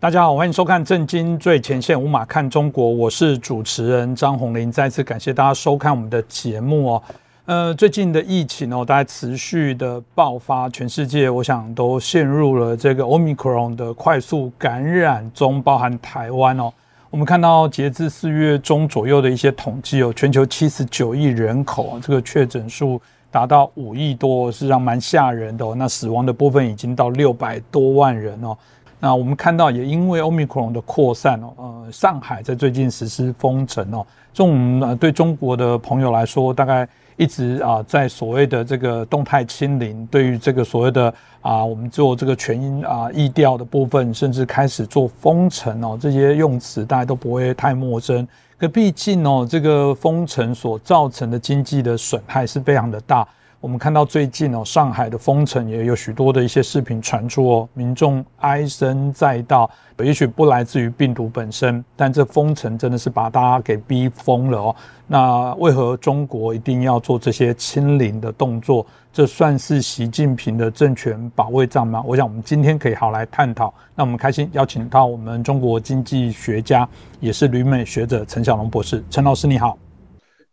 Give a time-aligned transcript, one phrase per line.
[0.00, 4.72] 大家好，欢迎收看《震惊最前线》，无马看中国，我是主持人张宏林。
[4.72, 7.02] 再次感谢大家收看我们的节目哦。
[7.44, 16.72] 呃，最近的疫情哦，大家持续的爆发，全世界我想都陷入了这个 Omicron 的快速感染中，包含台湾哦。
[17.10, 22.98] 我们看到截至四月中左右的一些统计哦，全球七十九亿人口，这个确诊数
[23.30, 25.74] 达到五亿多，是让蛮吓人的。
[25.74, 28.56] 那死亡的部分已经到六百多万人哦。
[29.02, 48.28] 那我们看到，也因为 Omicron 的扩散哦，呃，上海在最近实施封城哦，这种呃对中国的朋友来说，大概一直啊在所谓的这个动态清零，对于这个所谓的啊我们做这个全音啊疫调的部分，甚至开始做封城哦，这些用词大家都不会太陌生。
[48.58, 53.26] 可毕竟哦，这个封城所造成的经济的损害是非常的大。
[53.60, 64.76] 我们看到最近哦，上海的封城也有许多的一些视频传出哦，民众唉声载道，也许不来自于病毒本身，但这封城真的是把大家给逼疯了哦。
[65.06, 68.86] 那为何中国一定要做这些清零的动作？
[69.12, 72.02] 这算是习近平的政权保卫战吗？
[72.06, 73.74] 我想我们今天可以好来探讨。
[73.94, 76.88] 那我们开心邀请到我们中国经济学家，
[77.20, 79.04] 也是旅美学者陈小龙博士。
[79.10, 79.76] 陈老师你好，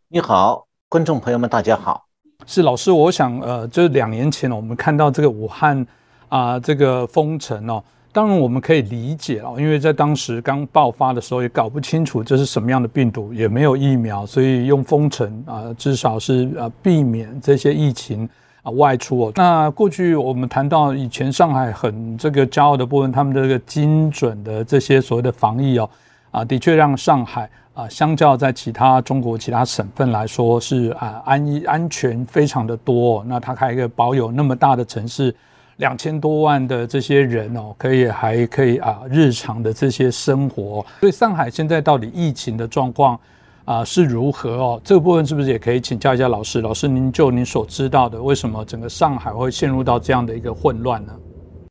[0.10, 2.07] 你好，观众朋友们大家好。
[2.50, 5.86] 是老师，我想，呃，就是两年前，我们看到这个武汉
[6.30, 18.28] 啊，这个封城哦，当然我们可以理解哦，因为在当时刚爆发的时候，也搞不清楚这是什么样的病毒，也没有疫苗，所以用封城啊，至少是呃避免这些疫情
[18.64, 19.32] 啊外出哦。
[19.36, 25.90] 那过去我们谈到以前上海很这个骄傲的部分，他们这个精准的这些所谓的防疫哦，
[26.38, 27.50] 啊，的确让上海。
[27.78, 33.24] 啊，相较在其他中国其他省份来说，是啊安安全非常的多。
[33.28, 35.32] 那它还一个保有那么大的城市，
[35.76, 40.84] 两千多万的这些人哦，可以还可以啊日常的这些生活。
[41.02, 43.20] 所以上海现在到底疫情的状况
[43.64, 44.82] 啊是如何哦？
[44.84, 46.62] 这个部分是不是也可以请教一下老师？
[46.62, 51.14] 老师，您就您所知道的，为什么整个上海会陷入到这样的一个混乱呢？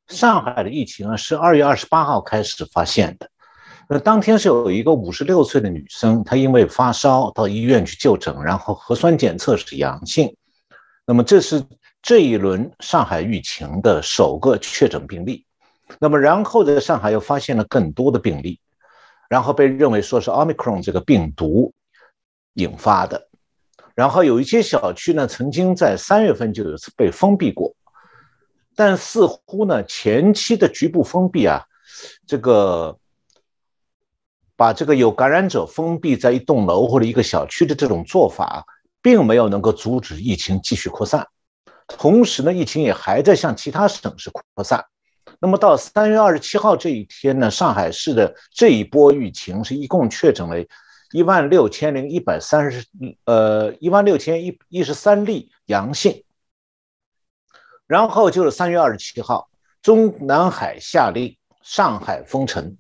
[0.07, 3.29] 上海的疫情啊，是二月二十八号开始发现的。
[3.89, 10.35] 那当天是有一个五十六岁的女生，她因为发烧到医院去就诊，然后核酸检测是阳性。
[11.07, 11.63] 那么这是
[12.03, 15.47] 这一轮上海疫情的首个确诊病例。
[16.01, 18.59] 那么然后在上海又发现了更多的病例，
[19.29, 21.73] 然后被认为说是奥密克戎这个病毒
[22.55, 23.29] 引发的。
[23.95, 27.73] 然后有一些小区呢，曾经在三月份就有被封闭过，
[28.75, 31.65] 但似乎呢前期的局部封闭啊，
[32.27, 32.99] 这个。
[34.57, 38.65] 把这个有感染者封闭在一栋楼或者一个小区的这种做法，
[39.03, 41.27] 并没有能够阻止疫情继续扩散。
[41.87, 44.85] 同时呢，疫情也还在向其他省市扩散。
[45.39, 50.57] 那么到三月二十七号这一天呢，上海市的这一波疫情是一共确诊了
[51.13, 52.85] 一万六千零一百三十，
[53.25, 56.25] 呃，一万六千一一十三例阳性。
[57.87, 59.49] 然后就是三月二十七号，
[59.83, 62.77] 中南海下令上海封城。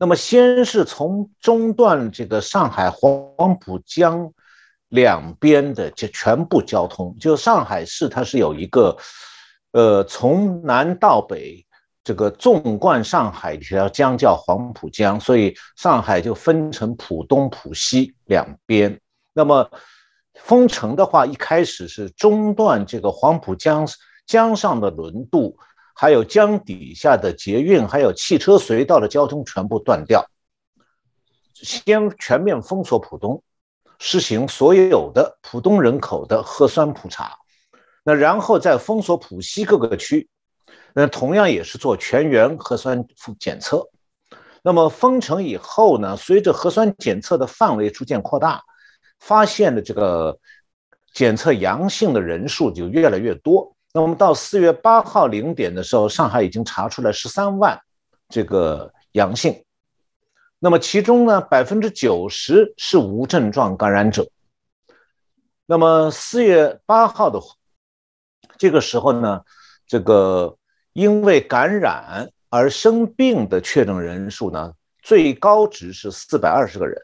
[0.00, 4.32] 那么，先是从中断这个上海黄浦江
[4.90, 8.96] 两边的这全部交通，就上海市它是有一个，
[9.72, 11.66] 呃，从南到北
[12.04, 19.00] 这个纵贯上海一条江叫黄浦江，所以上海就分成浦东、浦西两边。
[19.34, 19.68] 那么
[20.34, 23.84] 封城的话，一开始是中断这个黄浦江
[24.26, 25.58] 江上的轮渡。
[26.00, 30.24] 还有江底下的捷运，还有汽车隧道的交通全部断掉，
[31.52, 33.42] 先全面封锁浦东，
[33.98, 37.36] 实行所有的浦东人口的核酸普查，
[38.04, 40.28] 那然后再封锁浦西各个区，
[40.94, 43.04] 那同样也是做全员核酸
[43.40, 43.84] 检测。
[44.62, 48.62] 那么封城以后呢，随着核酸检测的范围逐渐扩大，
[49.18, 50.38] 发现的这个
[51.12, 53.74] 检测阳性的人数就越来越多。
[54.02, 57.80] 我们到四月八号零点的时候，上海已经查出来十三万
[58.28, 59.64] 这个阳性，
[60.58, 64.28] 那么其中呢，百分之九十是无症状感染者。
[65.66, 67.40] 那么四月八号的
[68.56, 69.42] 这个时候呢，
[69.86, 70.56] 这个
[70.92, 74.72] 因为感染而生病的确诊人数呢，
[75.02, 77.02] 最高值是四百二十个人，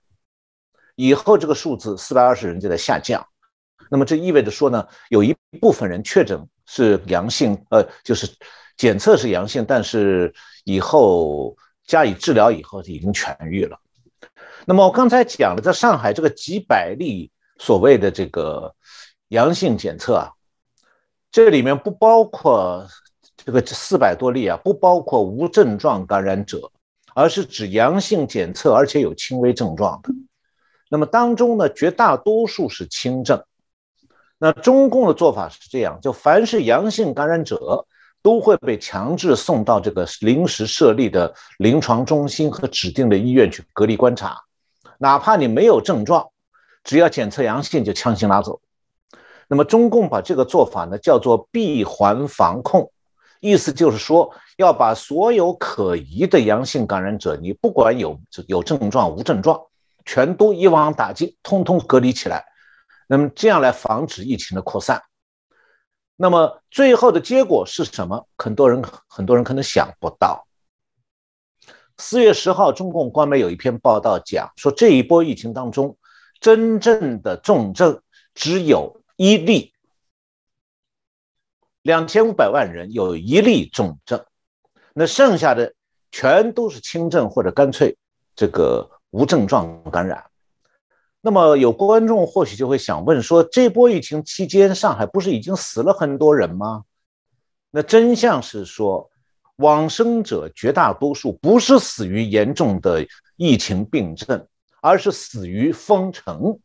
[0.94, 3.26] 以后这个数字四百二十人就在下降。
[3.90, 6.47] 那么这意味着说呢，有一部分人确诊。
[6.66, 8.28] 是阳性，呃，就是
[8.76, 10.34] 检测是阳性，但是
[10.64, 11.56] 以后
[11.87, 13.78] 加以治疗以后已经痊愈了。
[14.66, 18.75] 那么我刚才讲了，在上海这个几百例所谓的这个
[19.28, 20.31] 阳性检测啊，
[21.31, 22.87] 这里面不包括
[23.37, 26.72] 这个四百多例啊，不包括无症状感染者，
[27.14, 30.08] 而是指阳性检测而且有轻微症状的。
[30.88, 33.44] 那么当中呢，绝大多数是轻症。
[34.44, 37.87] 那中共的做法是这样：就凡是阳性感染者，
[38.20, 44.38] 都会被强制送到这个临时设立的临床中心和指定的医院去隔离观察，
[44.99, 46.29] 哪怕你没有症状，
[46.82, 48.61] 只要检测阳性就强行拉走。
[49.49, 52.90] 那么中共把这个做法呢叫做闭环防控，
[53.40, 59.58] 意思就是说要把所有可疑的阳性感染者，你不管有有症状无症状，
[60.05, 62.44] 全都一网打尽，通通隔离起来。
[63.06, 65.02] 那么这样来防止疫情的扩散。
[66.16, 68.28] 那么最后的结果是什么？
[68.36, 70.46] 很多人很多人可能想不到。
[71.98, 75.96] 四月十号，中共官媒有一篇报道讲说，这一波疫情当中，
[76.40, 78.00] 真正的重症
[78.34, 79.72] 只有一例，
[81.82, 84.24] 两千五百万人有一例重症，
[84.92, 85.74] 那剩下的
[86.10, 87.96] 全都是轻症或者干脆
[88.34, 90.24] 这个无症状感染。
[91.26, 96.85] 那么有观众或许就会想问说，这波疫情期间，上海不是已经死了很多人吗？
[97.71, 99.11] 那真相是说，
[99.56, 103.06] 往生者绝大多数不是死于严重的
[103.37, 104.47] 疫情病症，
[104.82, 106.59] 而是死于封城。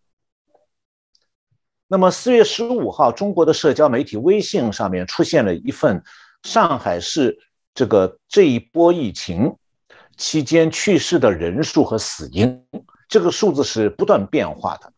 [1.87, 6.03] 那么四月十五号，中国的社交媒体微信上面出现了一份
[6.43, 7.39] 上海市
[7.73, 9.55] 这个这一波疫情
[10.17, 12.61] 期间去世的人数和死因。
[13.09, 14.93] 这个数字是不断变化的，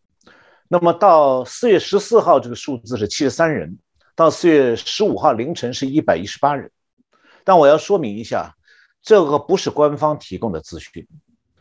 [0.68, 3.70] 那么到四月十四号，这个数字是七十三人；
[4.18, 6.70] 到四月十五号凌晨是一百一十八人。
[7.46, 8.54] 但我要说明一下，
[9.02, 11.08] 这个不是官方提供的资讯，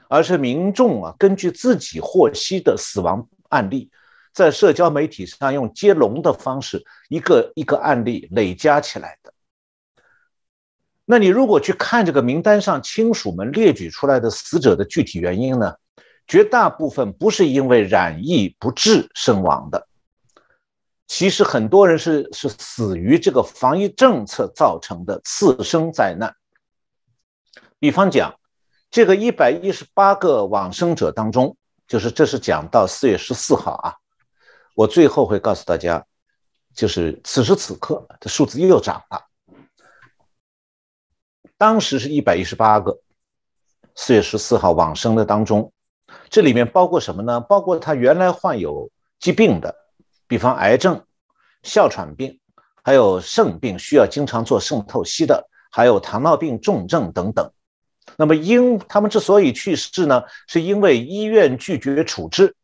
[0.08, 3.88] 而是民众啊根据自己获悉的死亡案例，
[4.34, 9.32] 在社交媒体上用接龙的方式，一个一个案例累加起来的。
[11.04, 15.74] 那你如果去看这个名单上亲属们列举出来的死者的具体原因呢？
[16.30, 19.88] 绝大部分不是因为染疫不治身亡的，
[21.08, 26.32] 其实很多人是是死于这个防疫政策造成的次生灾难。
[27.80, 28.38] 比方讲，
[28.92, 31.56] 这个一百一十八个往生者当中，
[31.88, 33.96] 就是这是讲到四月十四号啊，
[34.76, 36.06] 我最后会告诉大家，
[36.72, 39.26] 就是此时此刻的数字又涨了，
[41.58, 43.00] 当时是一百一十八个，
[43.96, 45.72] 四月十四号往生的当中。
[46.28, 47.40] 这里面包括什么呢？
[47.40, 49.74] 包括他原来患有疾病的，
[50.26, 51.02] 比方癌症、
[51.62, 52.38] 哮喘病，
[52.82, 57.50] 还有肾病需要经常做肾透析的，还有糖尿病重症等等。
[58.16, 62.54] 那么因他们之所以去世呢，是因为医院拒绝处置，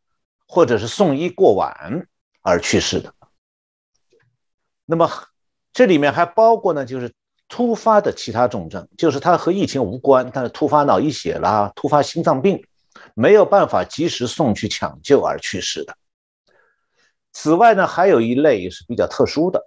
[0.49, 2.07] 或者是送医过晚
[2.43, 3.13] 而去世的。
[4.85, 5.11] 那么
[5.73, 7.13] 这里面还包括呢，就是
[7.49, 12.65] 突发的其他重症，就是他和疫情无关，但是突发脑溢血啦、突发心脏病。
[13.19, 15.97] 没有办法及时送去抢救而去世的。
[17.33, 19.59] 此外呢，还有一类是比较特殊的，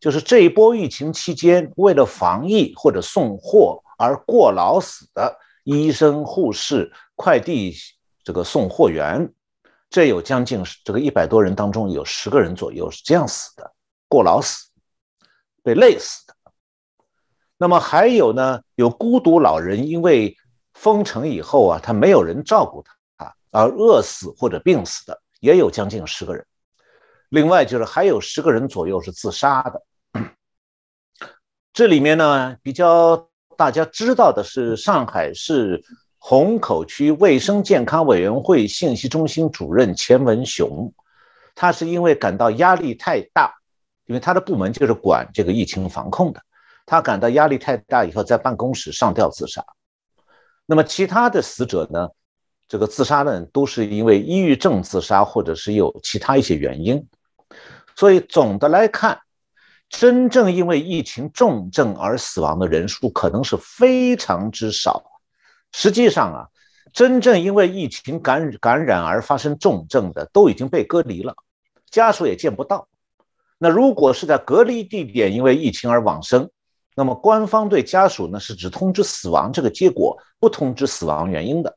[0.00, 7.74] 就是这一波疫情期间为了防疫或者送货而过劳死的医生、护士、快递
[8.24, 9.30] 这个送货员，
[9.90, 13.70] 这有将近这个一百多人当中有十个人左右是这样死的，
[14.08, 14.70] 过劳死，
[15.62, 16.34] 被累死的。
[17.58, 20.34] 那么还有呢，有孤独老人因为。
[20.76, 22.93] 封城以后啊，他没有人照顾他，
[23.54, 26.44] 而饿死或者病死的也有将近十个人。
[27.28, 29.82] 另外就是还有十个人左右是自杀的。
[31.72, 35.82] 这里面呢，比较大家知道的是，上海市
[36.18, 40.92] 虹口区卫生健康委员会信息中心主任钱文雄，
[41.54, 43.52] 他是因为感到压力太大，
[44.06, 46.40] 因为他的部门就是管这个疫情防控的，
[46.86, 49.64] 他感到压力太大以后，在办公室上吊自杀。
[50.66, 52.08] 那么其他的死者呢？
[52.66, 57.06] 这个自杀呢，都是因为抑郁症自杀，或者是有其他一些原因。
[57.96, 59.20] 所以总的来看，
[59.88, 65.02] 真正因为疫情重症而死亡的人数可能是非常之少。
[65.72, 66.48] 实际上啊，
[66.92, 71.34] 真正因为疫情感感染而发生重症的都已经被隔离了，
[71.90, 72.88] 家属也见不到。
[73.58, 76.50] 那如果是在隔离地点因为疫情而往生，
[76.96, 81.76] 那么，官方对家属呢是只通知死亡这个结果，不通知死亡原因的。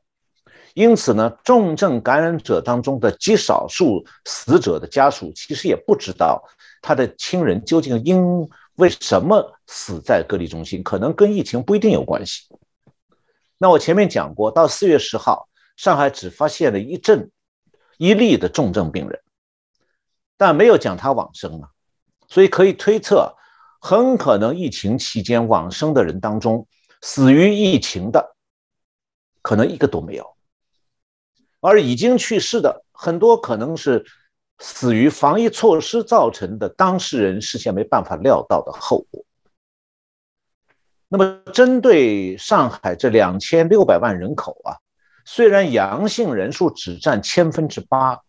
[0.78, 6.40] 因此呢，重症感染者当中的极少数死者的家属，其实也不知道
[6.80, 12.44] 他的亲人究竟因为什么死在隔离中心，可能跟疫情不一定有关系。
[13.58, 17.28] 那我前面讲过，到四月十号，上海只发现了一症
[17.96, 19.20] 一例的重症病人，
[20.36, 21.70] 但没有讲他往生啊，
[22.28, 23.34] 所以可以推测。
[23.80, 26.68] 很可能疫情期间往生的人当中，
[27.02, 28.36] 死于疫情的
[29.42, 30.37] 可能一个都没有。
[31.60, 34.04] 而已经去世的很多可能是
[34.58, 39.24] 死于防疫措施造成的当事人事先没办法料到的后果。
[41.08, 44.76] 那么，针对上海这两千六百万人口啊，
[45.24, 48.20] 虽然阳性人数只占千分之八，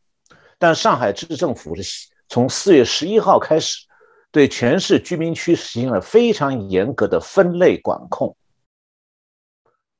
[0.57, 3.85] 但上海市政府是从四月十一号开始，
[4.31, 8.35] 对全市居民区实行了非常严格的分类管控。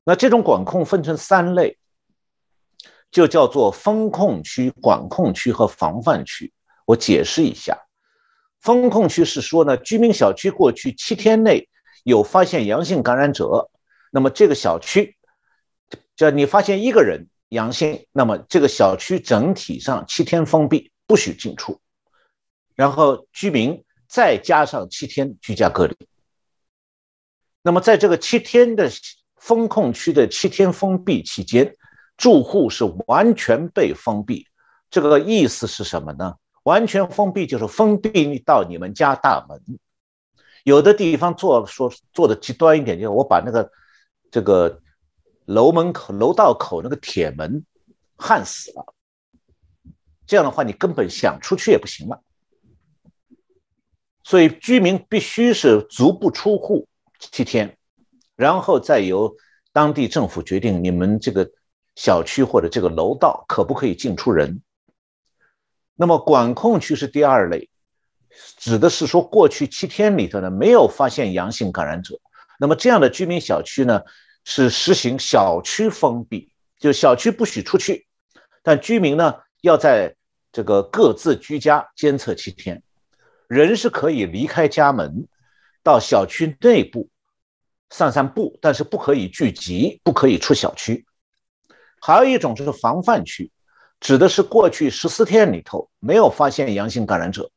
[0.04, 1.76] 那这种管控分成三类。
[3.10, 6.52] 就叫做风控区、管控区和防范区。
[6.86, 7.76] 我解释一下，
[8.60, 11.68] 风控区是说呢，居民小区过去七天内
[12.04, 13.68] 有发现阳性感染者，
[14.12, 15.16] 那么这个小区，
[16.14, 21.80] 叫你发现一个人阳性，那么这个小区整体上七天封闭，不许进出，
[22.76, 25.96] 然后居民再加上七天居家隔离。
[27.62, 28.88] 那么在这个七天的
[29.36, 31.76] 风控区的七天封闭期间。
[32.20, 34.46] 住户是完全被封闭，
[34.90, 36.34] 这个意思是什么呢？
[36.64, 39.58] 完全封闭就是封闭到你们家大门。
[40.64, 43.70] 有的地方做说做的极端一点，就是我把那个
[44.30, 44.82] 这个
[45.46, 47.64] 楼门口、楼道口那个铁门
[48.18, 48.94] 焊死了。
[50.26, 52.22] 这样的话，你根本想出去也不行了。
[54.24, 56.86] 所以居民必须是足不出户
[57.18, 57.78] 七天，
[58.36, 59.34] 然后再由
[59.72, 61.50] 当地政府决定你们这个。
[62.00, 64.62] 小区或者这个楼道可不可以进出人？
[65.94, 67.68] 那么管控区是第二类，
[68.56, 72.18] 指的是说过去七天里头呢没有发现阳性感染者，
[72.58, 74.00] 那么这样的居民小区呢
[74.46, 78.06] 是实行小区封闭，就小区不许出去，
[78.62, 80.16] 但居民呢要在
[80.52, 82.82] 这个各自居家监测七天，
[83.46, 85.28] 人是可以离开家门
[85.82, 87.10] 到小区内部
[87.90, 91.04] 散散步，但是不可以聚集，不可以出小区。
[92.00, 93.50] 还有一种就是防范区，
[94.00, 97.50] 指的是过去十四天里头没有发现阳性感染者，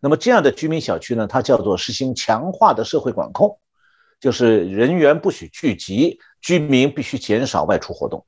[0.00, 3.58] 那么这样的居民小区呢，它叫做实行强化的社会管控，
[4.20, 8.24] 就是人员不许聚集，居民必须减少外出活动。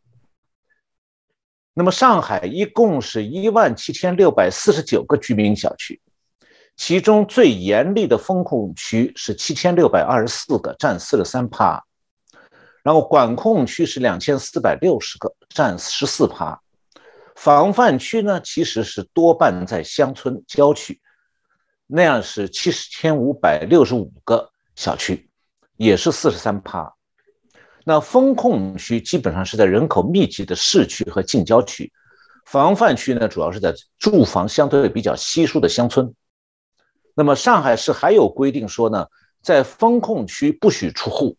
[1.74, 6.00] 那么上海一共是一万七千六百四十九个居民小区，
[6.76, 11.84] 其中最严厉的风控区是七千六百二十四个，占四十三趴。
[12.82, 16.58] 然后管控区是两千四百六十个，占十四趴；
[17.36, 20.98] 防范区呢，其实是多半在乡村郊区，
[21.86, 25.28] 那样是七千五百六十五个小区，
[25.76, 26.90] 也是四十三趴。
[27.84, 31.92] 那风控区基本上是在人口密集的市区和近郊区，
[32.46, 36.14] 防范区呢，主要是在住房相对比较稀疏的乡村。
[37.14, 39.06] 那么上海市还有规定说呢，
[39.42, 41.36] 在风控区不许出户，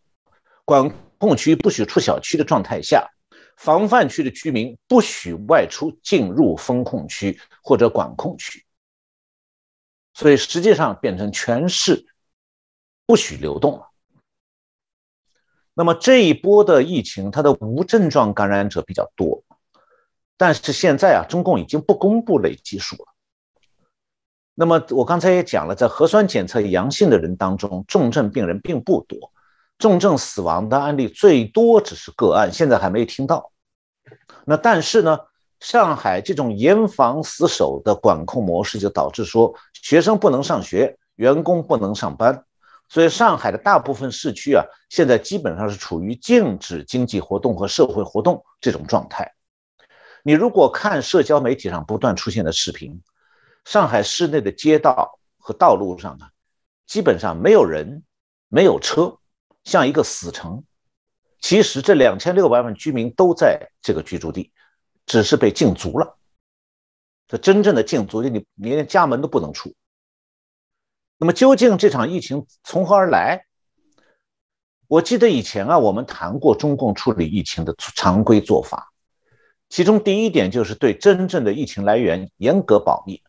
[0.64, 0.88] 管。
[1.22, 3.08] 控区不许出小区的状态下，
[3.56, 8.66] 防范区的居民不许外出进入风控区或者管控区，
[10.14, 12.04] 所以实际上变成全市
[13.06, 13.88] 不许流动了。
[15.74, 19.44] 那么这一波的疫情，它的无症状感染者比较多，
[20.36, 23.14] 但是现在啊，中共已经不公布累计数了。
[24.54, 29.31] 那么我刚才也讲了，在核酸检测阳性的人当中，重症病人并不多。
[29.82, 33.50] 重症死亡的案例最多只是个案，现在还没听到。
[34.44, 35.18] 那但是呢，
[35.58, 42.44] 上海这种严防死守的管控模式就导致说，学生不能上学，员工不能上班，
[42.88, 49.34] 所以上海的大部分市区啊，现在基本上是处于禁止经济活动和社会活动这种状态。
[50.22, 53.02] 你如果看社交媒体上不断出现的视频，
[53.64, 56.26] 上海市内的街道和道路上呢，
[56.86, 58.04] 基本上没有人，
[58.46, 59.18] 没有车。
[59.64, 60.64] 像一个死城，
[61.40, 64.52] 其实这两千六百万居民都在这个居住地，
[65.06, 66.18] 只是被禁足了。
[67.28, 69.74] 这真正的禁足，你你连家门都不能出。
[71.18, 73.46] 那么究竟这场疫情从何而来？
[74.88, 78.92] 我记得以前啊，我们谈过中共处理疫情的常规做法，
[79.70, 83.22] 其中第一点就是对真正的疫情来源严格保密，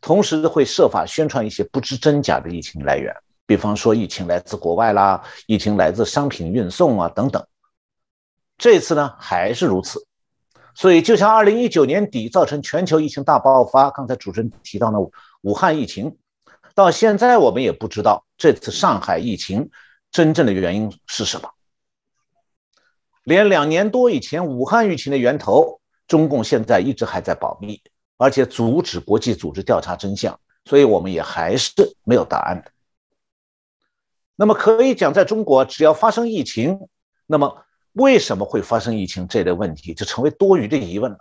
[0.00, 3.12] 同时会设法宣传一些不知真假的疫情来源。
[3.50, 7.44] 比方说，疫情来自国外啦，疫情来自商品运送啊，等等。
[8.56, 10.06] 这次呢还是如此，
[10.72, 14.98] 所以就像二零一九年底造成全球疫情大爆发，刚才主持人提到的
[15.40, 16.16] 武汉疫情，
[16.76, 19.68] 到现在我们也不知道这次上海疫情
[20.12, 21.50] 真正的原因是什么。
[23.24, 27.82] 连两年多以前武汉疫情的源头，中共现在一直还在保密，
[28.16, 31.72] 而且阻止国际组织调查真相，所以我们也还是
[32.04, 32.70] 没有答案的。
[34.40, 36.88] 那么可以讲，在中国，只要发生疫情，
[37.26, 41.18] 那么为什么会发生疫情这类问题，就成为多余的疑问了。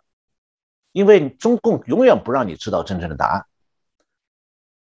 [0.93, 3.45] 因为中共永远不让你知道真正的答案。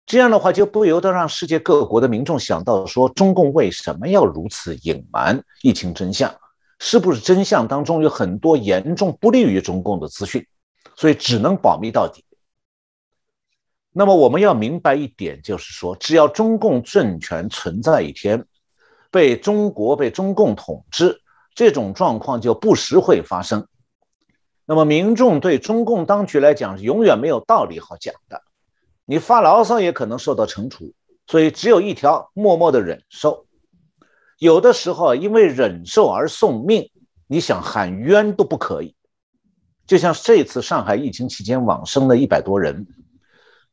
[0.06, 6.32] 这样的话，就不由得让世界各国的民众想到说：中共为什么要如此隐瞒疫情真相？
[6.78, 10.46] 是不是真相当中有很多严重不利于中共的资讯？
[10.94, 12.24] 所以只能保密到底。
[13.92, 18.44] 那么我们要明白一点，就是说，只要中共政权存在一天，
[19.10, 21.20] 被中国被中共统治，
[21.54, 23.66] 这种状况就不时会发生。
[24.64, 28.40] 那么民众对中共当局来讲，永远没有道理好讲的。
[29.04, 30.92] 你发牢骚也可能受到惩处，
[31.26, 33.46] 所以只有一条：默默的忍受。
[34.38, 36.88] 有的时候因为忍受而送命，
[37.26, 38.94] 你想喊冤都不可以。
[39.84, 42.86] 就像这次上海疫情期间往生的一百多人，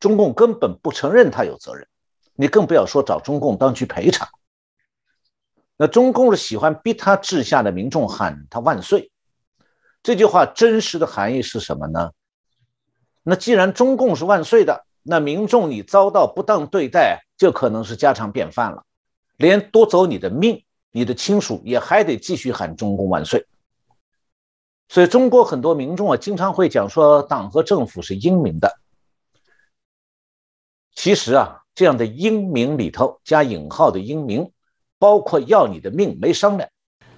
[0.00, 1.86] 中共根本不承认他有责任，
[2.34, 4.28] 你更不要说找中共当局赔偿。
[5.76, 9.10] 那中共是喜欢逼他治下的民众喊他万岁，
[10.02, 12.10] 这句话真实的含义是什么呢？
[13.22, 18.84] 那既然中共是万岁的，那民众你遭到不当对待就可能是家常便饭了，
[19.36, 23.46] 连夺走你的命，你的亲属也还得继续喊中共万岁。
[24.88, 28.78] 所以，中国很多民众啊，经常会讲说，党和政府是英明的。
[31.00, 34.50] 其实啊，这样的英明里头加引号的英明，
[34.98, 36.68] 包括要你的命没商量。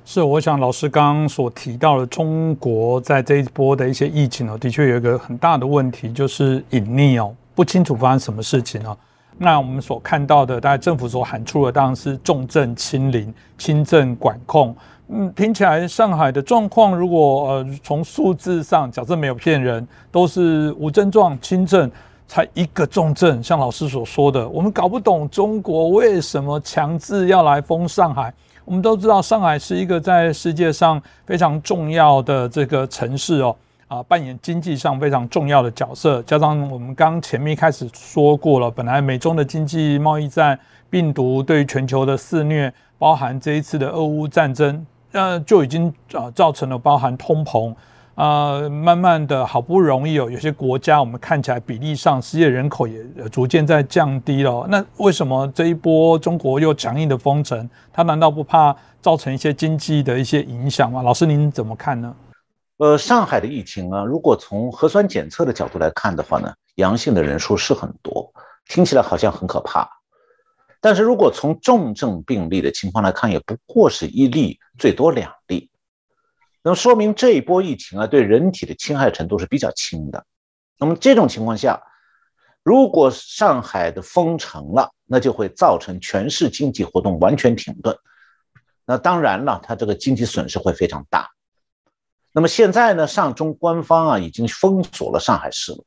[0.05, 8.95] 是，我想老师刚刚所提到的，中国在这一波的一些疫情哦，的确有一个很大的问题，就是隐匿哦，不清楚发生什么事情哦。
[9.39, 14.77] 那我们所看到的，大概政府所喊出的，当然是重症清零、轻症管控。
[15.09, 21.91] 嗯，听起来上海的状况，如果呃从数字上，假设没有骗人，都是无症状、轻症，
[22.31, 23.43] 才一个重症。
[23.43, 28.33] 像老师所说的，我们搞不懂中国为什么强制要来封上海。
[28.65, 33.57] 我们都知道，上海是一个在世界上非常重要的这个城市哦，
[33.89, 36.23] 啊，扮演经济上非常重要的角色。
[36.23, 40.57] 加上我们刚前面开始说过了，本来美中的经济贸易战、
[40.89, 44.87] 病毒对于全球的肆虐，包含这一次的俄乌战争。
[45.11, 47.75] 呃，就已经啊造成了包含通膨，
[48.21, 53.03] 啊，慢慢的好不容易有有些国家，我们看起来比例上失业人口也
[53.33, 54.67] 逐渐在降低了。
[54.69, 57.67] 那为什么这一波中国又强硬的封城？
[57.91, 61.01] 它难道不怕造成一些经济的一些影响吗？
[61.01, 62.15] 老师您怎么看呢？
[62.77, 68.31] 呃，上海的疫情啊，如果从核酸检测的角度来看的话呢，阳性的人数是很多，
[68.69, 69.89] 听起来好像很可怕。
[70.83, 75.70] 但是如果从重症病例的情况来看，也不过是一例，最多两例，
[76.63, 80.27] 那么说明这一波疫情啊，对人体的侵害程度是比较轻的。
[80.79, 81.83] 那么这种情况下，
[82.63, 87.97] 如果上海的封城了，那就会造成全市经济活动完全停顿。
[88.85, 91.31] 那当然了，它这个经济损失会非常大。
[92.33, 95.85] 那么现在呢，上中官方啊已经封锁了上海市了。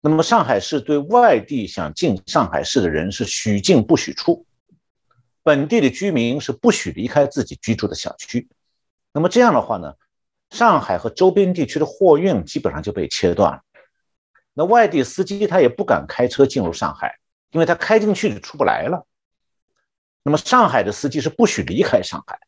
[0.00, 4.46] 那么上海市对外地想进上海市的人是许进不许出，
[5.42, 8.48] 本地的居民是不许离开自己居住的小区。
[9.12, 9.94] 那么这样的话呢，
[10.50, 13.60] 上海和周边地区的货运基本上就被切断了。
[14.54, 17.18] 那外地司机他也不敢开车进入上海，
[17.50, 19.06] 因为他开进去就出不来了。
[20.22, 22.38] 那么上海的司机是不许离开上海。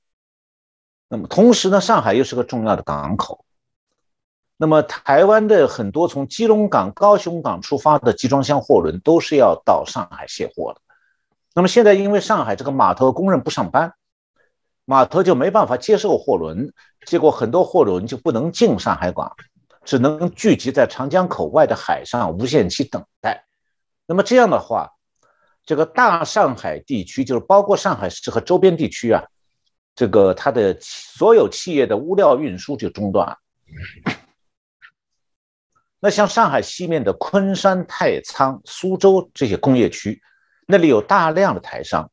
[1.09, 3.45] 那么同时呢，上海又是个重要的港口。
[4.57, 10.81] 那么，台湾的很多从基隆港、高雄港出发的集装箱货轮都是要到上海卸货的。
[11.53, 13.93] 那么现在，因为上海这个码头工人不上班，
[14.85, 16.73] 码头就没办法接受货轮，
[17.07, 19.35] 结果很多货轮就不能进上海港，
[19.85, 23.45] 只能聚集在长江口外的海上无限期等待。
[24.07, 24.91] 那么这样的话，
[25.65, 29.23] 这个大上海地区，就是包括上海市和周边地区啊，
[29.95, 33.39] 这个它的所有企业的物料运输就中断了。
[36.01, 40.21] 那像上海西面的昆山、太仓、苏州这些工业区，
[40.67, 42.11] 那里有大量的台商，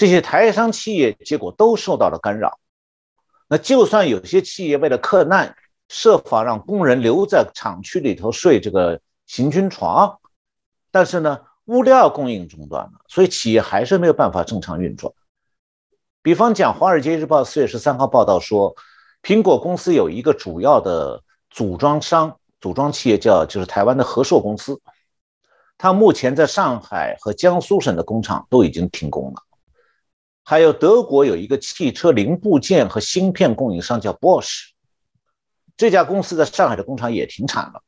[0.00, 2.58] 这些台商企业结果都受到了干扰。
[3.48, 5.54] 那就算有些企业为了克难，
[5.90, 10.18] 设法让工人留在厂区里头睡这个行军床，
[10.90, 15.12] 但是呢，物料供应中断了，所以企业还是没有办法正常运转。
[16.22, 18.74] 比方讲，《华尔街日报》四月十三号报道说，
[19.22, 22.38] 苹果公司有一个主要的组装商。
[22.58, 24.80] 组装企业叫就是台湾的和硕公司，
[25.76, 29.42] 它目前在上海和江苏省的工厂都已经停工了。
[30.50, 34.70] 还有德国有一个汽车零部件和芯片供应商叫 Bosch，
[35.76, 37.80] 这家公司在上海的工厂也停产了。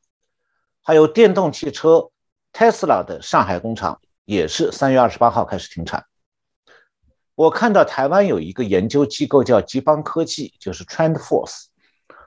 [0.81, 2.09] 还有电动汽车
[2.53, 6.05] Tesla 的上海工厂也是三月二十八号开始停产。
[7.35, 11.65] 我看到台湾有一个研究机构叫吉邦科技，就是 TrendForce，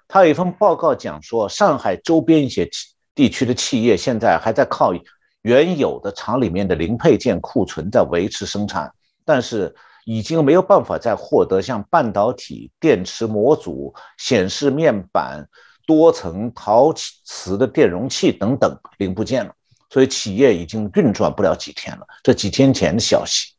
[0.07, 2.69] 它有一份报告讲说，上海周边一些
[3.15, 4.93] 地区的企业现在还在靠
[5.41, 8.93] 原有的厂里面的零配件库存在维持生产，
[9.25, 9.75] 但是
[10.07, 15.45] 已经没有办法再获得像半导体、电池模组、显示面板、
[15.85, 19.53] 多层陶瓷的电容器等等零部件了，
[19.91, 22.07] 所以企业已经运转不了几天了。
[22.23, 23.55] 这几天前的消息。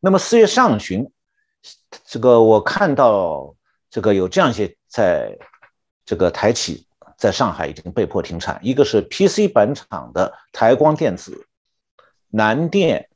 [0.00, 1.08] 那么四月上旬，
[2.04, 3.54] 这个我看到
[3.88, 5.38] 这个有这样一些，在
[6.04, 11.46] 这个台企在上海已经被迫停产，一个是 PC 板厂的台光电子、
[12.28, 13.08] 南电、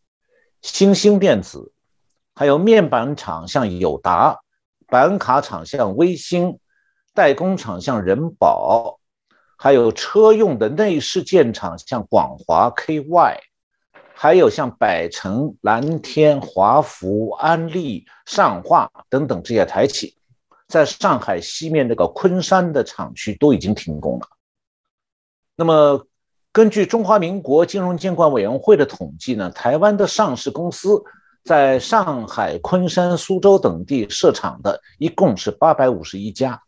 [0.63, 1.73] 新兴电子，
[2.35, 4.41] 还有面板厂像友达，
[4.87, 6.59] 板卡厂像微星，
[7.15, 8.99] 代工厂像人保，
[9.57, 13.39] 还有车用的内饰件厂像广华 KY。
[14.13, 20.15] 还有像百城、蓝天、华福、安利、上化等等这些台企，
[20.69, 24.29] 在上海西面那个昆山的厂区都已经停工了。
[25.57, 26.07] 那么，
[26.53, 31.03] 根据中华民国金融监管委员会的统计呢，台湾的上市公司
[31.45, 36.63] 在上海、昆山、苏州等地设厂的一共是八百五十一家。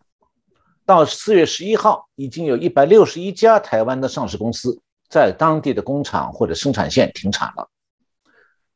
[0.85, 4.81] 到四月十一号，已经有一百六十一家台湾的上市公司。
[5.09, 7.69] 在当地的工厂或者生产线停产了，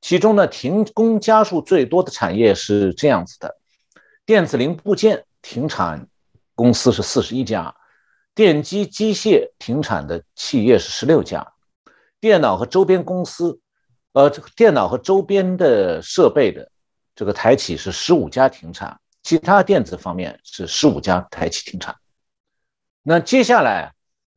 [0.03, 3.57] 其中呢，停工家数最多的产业是这样子的：
[4.27, 6.07] 电子零部件停产
[6.55, 7.75] 公司是四十一家，
[8.35, 11.55] 电机机械停产的企业是十六家，
[12.21, 13.59] 电脑和周边公司，
[14.17, 16.67] 呃，这个电脑和周边的设备的
[17.15, 21.95] 这个台企是十五家停产，其他电子方面是十五家台企停产。
[23.03, 23.93] 那接下来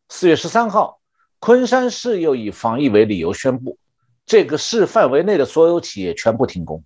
[0.10, 1.00] 四月十三号。
[1.40, 3.78] 昆山市又以防疫为理由宣布，
[4.26, 6.84] 这个市范围内的所有企业全部停工，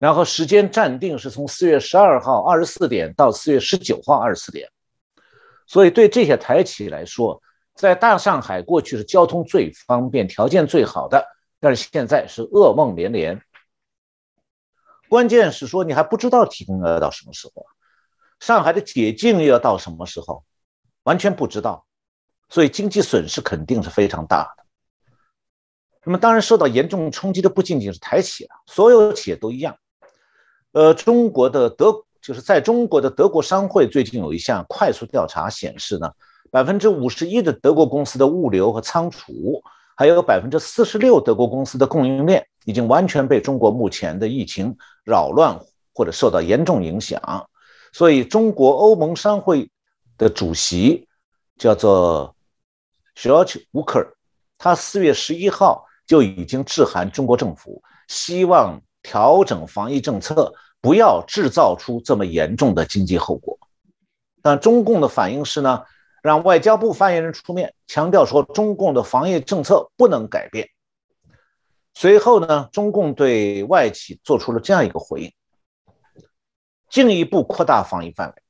[0.00, 4.68] 然后时间暂定是从四月十二号二十四点到四月十九号二十四点。
[5.68, 7.40] 所以对这些台企来说，
[7.76, 11.24] 在大上海过去是交通最方便、条件最好的，
[11.66, 13.42] 但是现在是噩梦连连。
[15.08, 17.66] 关键是说你还不知道停工要到什么时候，
[18.38, 20.44] 上海的解禁又要到什么时候，
[21.02, 21.84] 完全不知道。
[22.48, 24.64] 所以经济损失肯定是非常大的。
[26.04, 29.76] 那么，当然受到严重冲击的不仅仅是台企了，所有企业都一样。
[30.70, 36.12] 呃，中国的德就是在中国的德国商会最近有一项快速调查显示呢，
[36.52, 39.60] 百分之五十一的德国公司的物流和仓储，
[39.96, 45.58] 还有百分之四十六德国公司的供应链已经完全被中国目前的疫情扰乱
[45.92, 47.20] 或者受到严重影响。
[47.92, 49.68] 所以，中国欧盟商会
[50.16, 51.08] 的主席
[51.58, 52.32] 叫做。
[53.18, 54.10] George Walker，
[54.58, 63.58] 他四月十一号就已经致函中国政府，希望调整防疫政策，不要制造出这么严重的经济后果。
[64.42, 65.82] 但中共的反应是呢，
[66.26, 70.68] 让外交部发言人出面强调说，中共的防疫政策不能改变。
[71.94, 75.32] 随后呢，中共对外企做出了这样一个回应，
[76.90, 78.42] 进一步扩大防疫范围。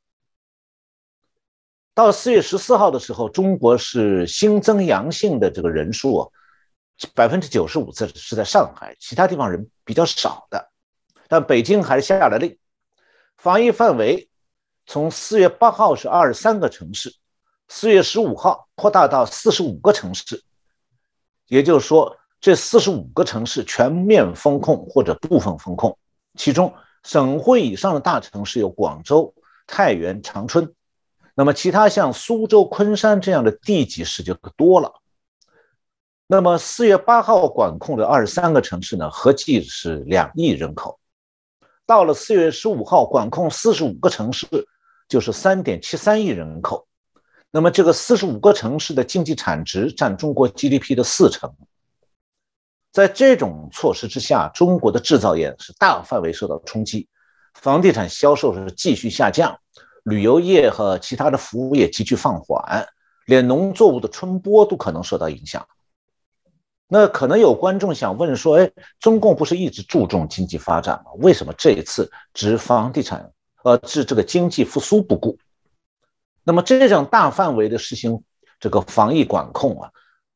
[1.95, 6.29] 到四月十四号的时候，中国是新增阳性的这个人数啊，
[7.15, 10.71] 百分之九十五次是在上海，其他地方人比较少的。
[11.29, 12.59] 但北京还是下了令，
[13.37, 14.29] 防疫范围
[14.87, 17.15] 从四月八号是二十三个城市，
[17.68, 20.42] 四月十五号扩大到四十五个城市。
[21.48, 25.96] 也就是说，这四十五个城市全面封控或者部分封控，
[26.35, 26.74] 其中
[27.05, 29.33] 省会以上的大城市有广州、
[29.66, 30.74] 太原、长春。
[31.35, 34.92] 那么，其他像苏州、昆山这样的地级市就可多了。
[36.26, 40.98] 那么，四月八号管控的二十三个城市呢，合计是两亿人口。
[41.85, 44.46] 到了四月十五号，管控四十五个城市，
[45.09, 46.88] 就是三点七三亿人口。
[47.57, 51.51] 那么，这个四十五个城市的经济产值占中国 GDP 的四成。
[52.92, 57.09] 在这种措施之下，中国的制造业是大范围受到冲击，
[57.55, 59.59] 房地产销售是继续下降。
[60.03, 62.87] 旅游业和其他的服务业急剧放缓，
[63.25, 65.66] 连农作物的春播都可能受到影响。
[66.88, 71.12] 那可能有观众想问说：“哎，中共不是一直注重经济发展吗？
[71.21, 73.33] 为什么这一次置房地产，
[73.64, 75.38] 呃，置这个经济复苏不顾？
[76.49, 78.23] 那么这样大范围的实行
[78.61, 79.91] 这个防疫管控啊，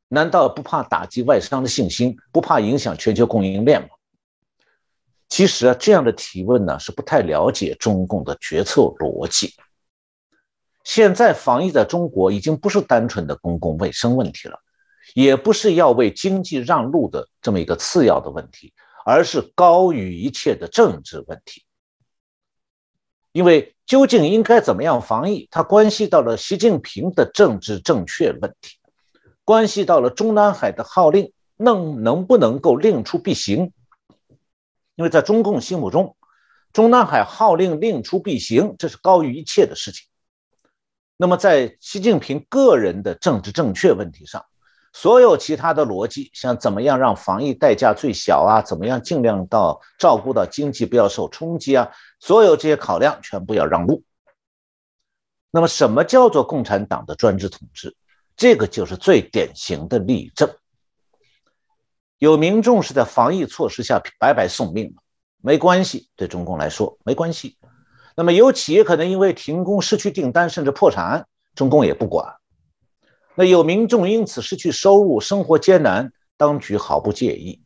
[0.08, 3.88] 难道不怕打击外商的信心，不怕影响全球供应链吗？”
[5.30, 9.54] 其实啊，这样的提问呢是不太了解中共的决策逻辑。
[10.82, 14.58] 现在防疫在中国已经不是单纯的公共卫生问题了，
[15.14, 18.72] 也不是要为经济让路的这么一个次要的问题，
[19.06, 21.64] 而是高于一切的政治问题。
[23.32, 28.78] 因为究竟应该怎么样防疫，它关系到了习近平的政治正确问题，
[29.44, 33.72] 关系到了中南海的号令能能不能够令出必行。
[34.96, 36.16] 因为在中共心目中，
[36.72, 40.06] 中南海号令令出必行，这是高于一切的事情。
[41.16, 44.44] 那么，在习近平个人的政治正确问题上，
[44.92, 54.02] 所有其他的逻辑，像怎么样让防疫代价最小啊，怎么样尽量到照顾到经济不要受冲击啊，所有这些考量全部要让路。
[55.52, 57.96] 那么，什么叫做共产党的专制统治？
[58.36, 60.48] 这个就是最典型的例证。
[62.18, 64.94] 有民众是在防疫措施下白白送命，
[65.42, 67.58] 没关系，对中共来说没关系。
[68.16, 72.39] 那么有企业可能因为停工失去订单甚至破产，中共也不管。
[73.40, 77.58] 那有民众因此失去收入，生活艰难，当局毫不介意。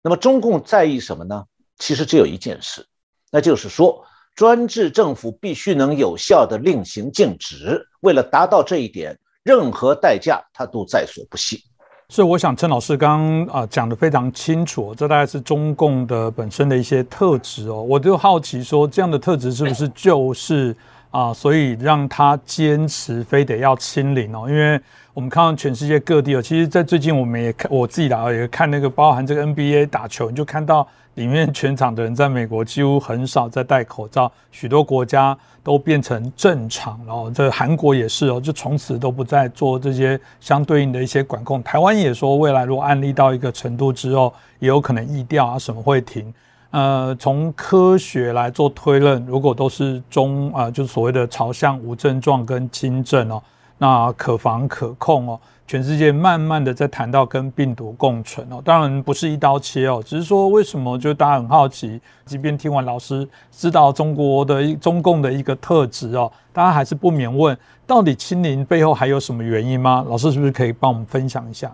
[0.00, 1.42] 那么中共在意什么呢？
[1.76, 2.86] 其实只有一件事，
[3.32, 4.04] 那就是说，
[4.36, 7.84] 专制政府必须能有效的令行禁止。
[8.02, 11.64] 为了达到这一点，任何代价他都在所不惜。
[12.08, 17.82] 是，我想陈老师刚刚啊讲的非常清楚，这大概是中共的本身的一些特质哦。
[17.82, 20.76] 我就好奇说，这样的特质是不是就是？
[21.12, 24.80] 啊，所以让他坚持非得要清零哦，因为
[25.14, 37.30] 我们看到全世界各地哦，其实，在最近我们也看我自己来也看那个包含这个 NBA 打球，你就看到里面全场的人在美国几乎很少在戴口罩，许多国家都变成正常了。
[37.30, 41.62] 这韩国也是哦，就从此都不再做这些相对应的一些管控。
[41.62, 46.32] 台湾也说，未来如果案例到一个程度之后，也有可能疫调啊什么会停。
[46.72, 53.42] 呃，从科学来做推论，如果都是中啊，就是所谓的朝向无症状跟轻症哦，
[53.76, 67.54] 那可防可控哦，全世界慢慢的在谈到跟病毒共存哦，当然不是一刀切哦，只是说为什么就大家很好奇，即便听完老师知道中国的中共的一个特质哦，大家还是不免问，
[67.86, 70.02] 到底清零背后还有什么原因吗？
[70.08, 71.70] 老师是不是可以帮我们分享一下？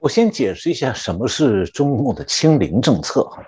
[0.00, 3.42] 我先解释一下什么是中共的清零政策哈。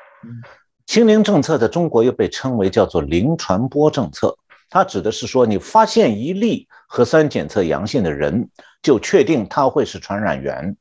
[0.90, 4.36] 清零政策在中国又被称为叫做零传播政策，
[4.68, 8.50] 它指的是说，你发现一例核酸检测阳性的人，
[8.82, 10.76] 就确定他会是传染源，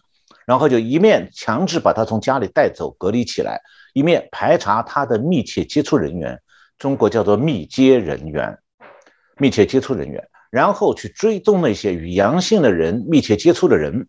[0.48, 3.62] 然后就一面强制把他从家里带走隔离起来，
[3.94, 6.42] 一面排查他的密切接触人员，
[6.80, 8.58] 中国叫做密接人员，
[9.38, 14.08] 密切接触人员，然后去追踪那些与阳性的人密切接触的人，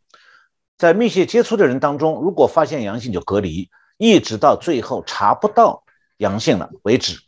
[0.78, 5.84] 在密切接触的人当中，如果发现阳性就隔离，一直到最后查不到。
[6.20, 7.18] 阳性了为止，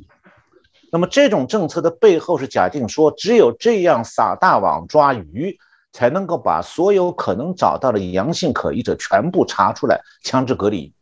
[0.90, 5.58] 那么这种政策的背后是假定说，只有这样撒大网抓鱼，
[5.92, 10.92] 才能够把所有可能找到的阳性可疑者全部查出来，强制隔离，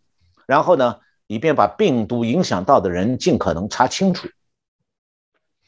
[0.47, 4.29] 然后呢，以便把病毒影响到的人尽可能查清楚。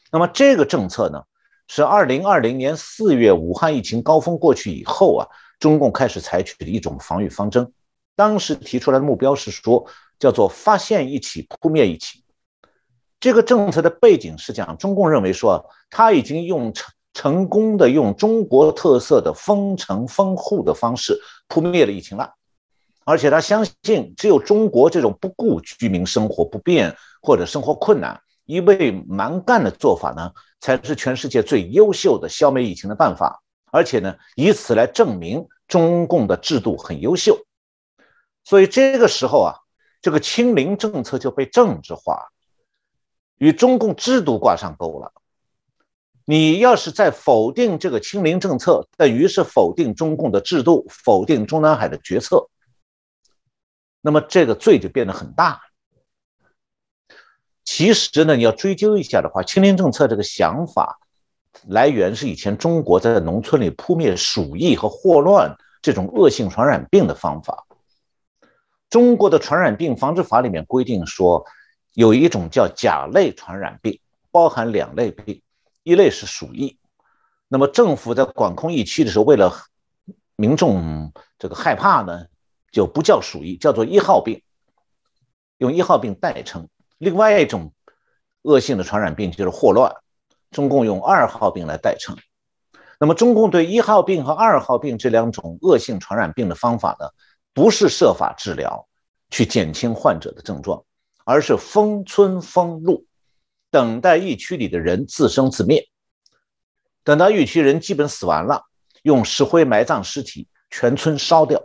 [0.09, 1.23] 那么这个政策呢，
[1.67, 5.27] 是二零二零年四月武汉疫情高峰过去以后啊，
[5.59, 7.69] 中共开始采取的一种防御方针。
[8.15, 9.85] 当时提出来的目标是说。
[10.19, 12.23] 叫做发现一起扑灭一起，
[13.19, 22.35] 这个政策的背景是讲，中共认为说他已经用成成功的用中国特色的封城封户的方式扑灭了疫情了，
[23.03, 37.37] 而且他相信只有中国这种不顾居民生活不便或者生活困难、一味蛮干的做法呢，才是全世界最优秀的消灭疫情的办法，而且呢，以此来证明中共的制度很优秀，
[38.43, 39.55] 所以这个时候啊。
[40.03, 42.27] 这个清零政策就被政治化，
[43.37, 45.13] 与中共制度挂上钩了。
[46.25, 52.49] 你要是在否定这个清零政策，等于是否定中共的制度，否定中南海的决策。
[54.01, 55.61] 那么这个罪就变得很大。
[57.63, 60.99] 其实呢，你要追究一下的话，清零政策这个想法
[61.69, 67.65] 来源是以前中国在农村里扑灭鼠疫和霍乱这种恶性传染病的方法。
[68.93, 71.43] 中国的传染病防治法里面规定说，
[71.93, 75.41] 有一种叫甲类传染病，包含两类病，
[75.81, 76.77] 一类是鼠疫。
[77.47, 79.51] 那么政府在管控疫区的时候，为了
[80.35, 82.25] 民众这个害怕呢，
[82.71, 84.43] 就不叫鼠疫，叫做一号病，
[85.57, 86.69] 用一号病代称。
[86.99, 87.73] 另外一种
[88.43, 89.91] 恶性的传染病就是霍乱，
[90.51, 92.15] 中共用二号病来代称。
[92.99, 97.07] 那么中共对一号病和二号病这两种恶性传染病的方法呢？
[97.53, 98.87] 不是设法治疗，
[99.29, 100.83] 去减轻患者的症状，
[101.23, 103.05] 而是封村封路，
[103.69, 105.87] 等待疫区里的人自生自灭。
[107.03, 108.63] 等到疫区人基本死完了，
[109.03, 111.61] 用石灰埋葬尸体，全村烧掉，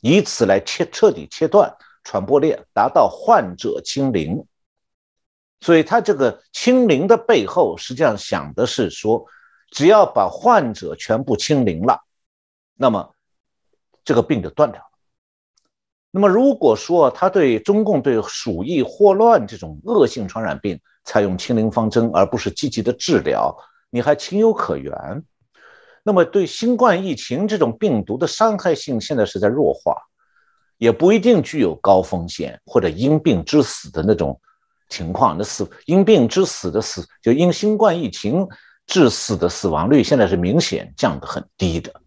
[0.00, 1.74] 以此来切彻底切断
[2.04, 4.46] 传播链，达到患者清零。
[5.60, 9.24] 所以，他这个清零的背后，实际上想的是说，
[9.70, 12.00] 只要把患者全部清零了，
[12.74, 13.14] 那么
[14.04, 14.91] 这个病就断掉了。
[16.14, 23.56] 那么，如果说他对中共对鼠疫、霍乱这种恶性传染病采用清零方针，而不是积极的治疗，
[23.88, 24.92] 你还情有可原。
[26.04, 29.96] 那么，对新冠疫情这种病毒的伤害性现在是在弱化，
[30.76, 34.38] 也不一定具有高风险或者因病致死的那种
[34.90, 35.34] 情况。
[35.38, 38.46] 那死因病致死的死，就因新冠疫情
[38.86, 42.01] 致死的死亡率现在是明显降得很低的。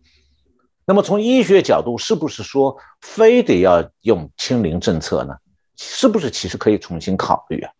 [0.87, 5.35] 那么从医学角度，是不是说非得要用清零政策呢？
[5.77, 7.71] 是不是其实可以重新考虑啊？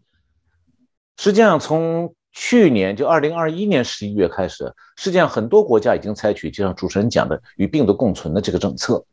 [1.18, 9.06] 实际上，从去年就二零二一年十一月开始，实际上很多国家已经采取就像主持人讲的与病毒共存的这个政策，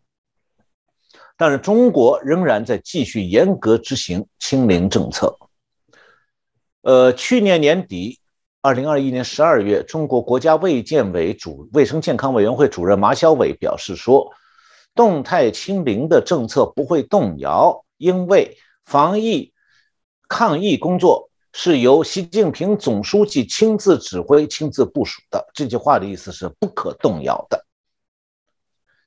[1.37, 5.39] 但是中国仍然在继续严格执行清零政策。
[6.81, 8.19] 呃，去年年底。
[8.65, 14.33] 二零二一年十二月，中国国家卫健委主卫生健康委员会主任马晓伟表示说
[14.95, 19.53] ：“动态清零的政策不会动摇，因为防疫
[20.29, 27.67] 抗疫工作是由习近平总书记亲自指挥、亲自部署的。”这句话的意思是不可动摇的。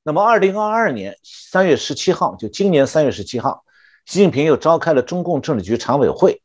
[0.04, 3.64] 那么，二零二二年三月十七号，就今年三月十七号，
[4.06, 6.42] 习近平又召开了中共政治局常委会。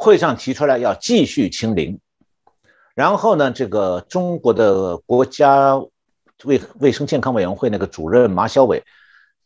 [0.00, 1.98] 会上提出来要继续清零，
[2.94, 5.76] 然后呢，这个中国的国家
[6.44, 8.84] 卫卫生健康委员会那个主任马晓伟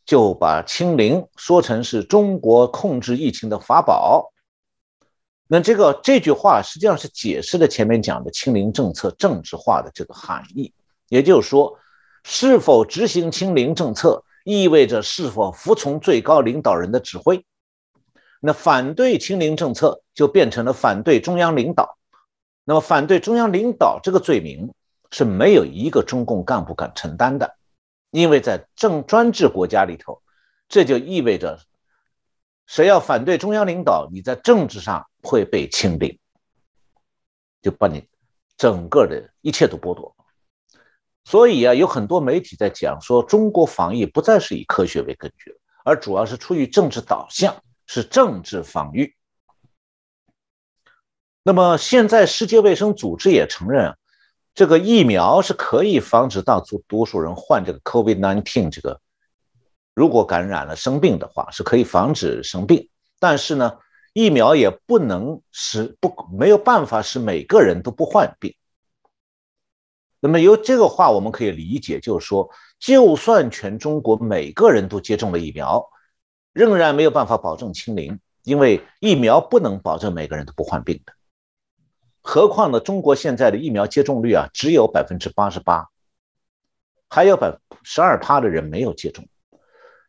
[0.04, 4.30] 就把清零说成是中国控制疫情的法宝。
[5.48, 10.70] 那这个这句话实际上是解释了前面讲的清零政策政治化的这个含义，
[11.08, 11.78] 也就是说，
[12.24, 17.42] 是否执行清零政策意味着是否服从最高领导人的指挥。
[18.38, 21.96] 那反对清零政策就变成了反对中央领导，
[22.64, 24.72] 那么反对中央领导这个罪名
[25.10, 27.56] 是没有一个中共干部敢承担的，
[28.10, 30.22] 因为在政专制国家里头，
[30.68, 31.58] 这就意味着
[32.66, 36.18] 谁要反对中央领导，你在政治上会被清零，
[37.60, 38.08] 就把你
[38.56, 40.14] 整个的一切都剥夺。
[41.24, 47.54] 所以啊，有很多媒体在讲说，中国防疫不再是以科学为根据，而主要是出于政治导向。
[47.84, 49.14] 是政治防御。
[51.42, 53.96] 那么现在世界卫生组织也承认，
[54.54, 59.00] 这个疫苗是可以防止大多多数人患这个 COVID-19 这个，
[59.94, 62.88] 如果感染了生病的话，是可以防止生病。
[63.18, 63.78] 但是呢，
[64.12, 68.54] 疫苗也不能使不没有办法使每个人都不患病。
[70.20, 75.88] 那么由这个话我们可以理解，就是说，就算全中国每个人都接种了疫苗。
[76.52, 81.14] 仍然没有办法保证清零，因为疫苗不能保证每个人都不患病的。
[82.22, 85.88] 何况呢，中国现在的疫苗接种率啊，只有百分之八十八，
[87.08, 89.26] 还有百十二趴的人没有接种。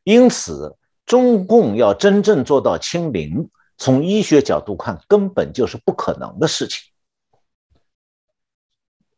[0.04, 6.92] 因此，中共要真正做到清零，从医学角度看，根本就是不可能的事情。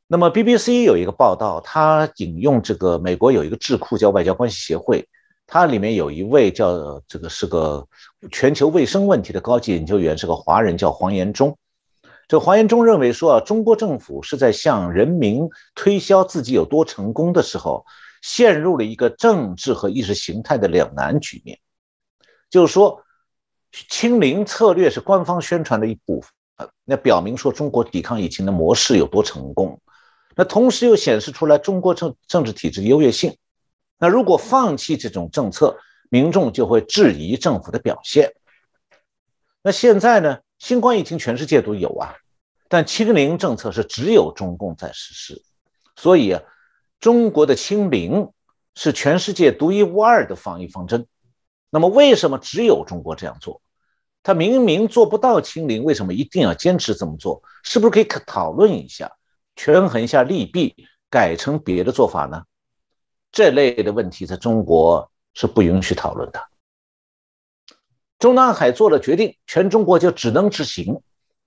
[0.07, 5.07] 那么，BBC 有一个报道，它引用这个美国有一个智库叫外交关系协会。
[5.47, 7.87] 它里面有一位叫这个是个
[8.31, 11.57] 全球卫生问题的高级研究员，是个华人，叫黄延忠。
[12.27, 17.85] 这黄延忠认为说啊，中国政府是在向人民推销自己有多成功的时候，
[18.23, 21.59] 陷入了一个政治和意识形态的两难局面。
[22.49, 22.99] 就是说，
[23.89, 29.79] 清零策略是官方宣传的一部分，那表明说中国抵抗疫情的模式有多成功，
[30.35, 33.37] 那同时又显示出来中国政政治体制优越性。
[33.99, 35.77] 那如果放弃这种政策，
[36.09, 38.33] 民众就会质疑政府的表现。
[39.61, 40.39] 那现在呢？
[40.57, 42.15] 新冠疫情全世界都有啊，
[42.69, 45.43] 但清零政策是只有中共在实施，
[45.95, 46.39] 所以，
[46.99, 48.31] 中国的清零
[48.73, 51.05] 是全世界独一无二的防疫方针。
[51.69, 53.61] 那么为什么只有中国这样做？
[54.23, 57.43] 他明明做不到清零，为什么一定要坚持这么做？
[57.63, 59.11] 是不是可以讨论一下，
[59.55, 62.43] 权衡一下利弊，改成别的做法呢？
[63.31, 66.41] 这类的问题在中国是不允许讨论的。
[68.19, 71.01] 中南海做了决定，全中国就只能执行，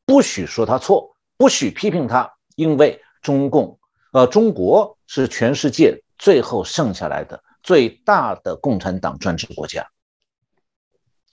[0.05, 3.79] 不许说他错，不许批评他，因为中共，
[4.13, 9.87] 呃，中国是全世界最后剩下来的最大的共产党专制国家。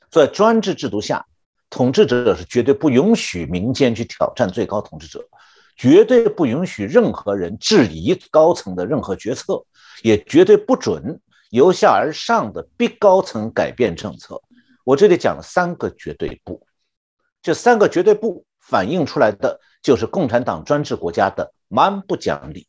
[0.10, 1.26] 在专制制度下，
[1.70, 5.28] 统治者是绝对不允许民间去挑战最高统治者，
[5.76, 9.66] 绝对不允许任何人质疑高层的任何决策。
[10.04, 11.22] 也绝对不准
[11.52, 14.42] 由下而上的逼高层改变政策，
[14.86, 16.66] 我这里讲了三个绝对不，
[17.42, 22.68] 这三个绝对不反映出来的就是共产党专制国家的蛮不讲理。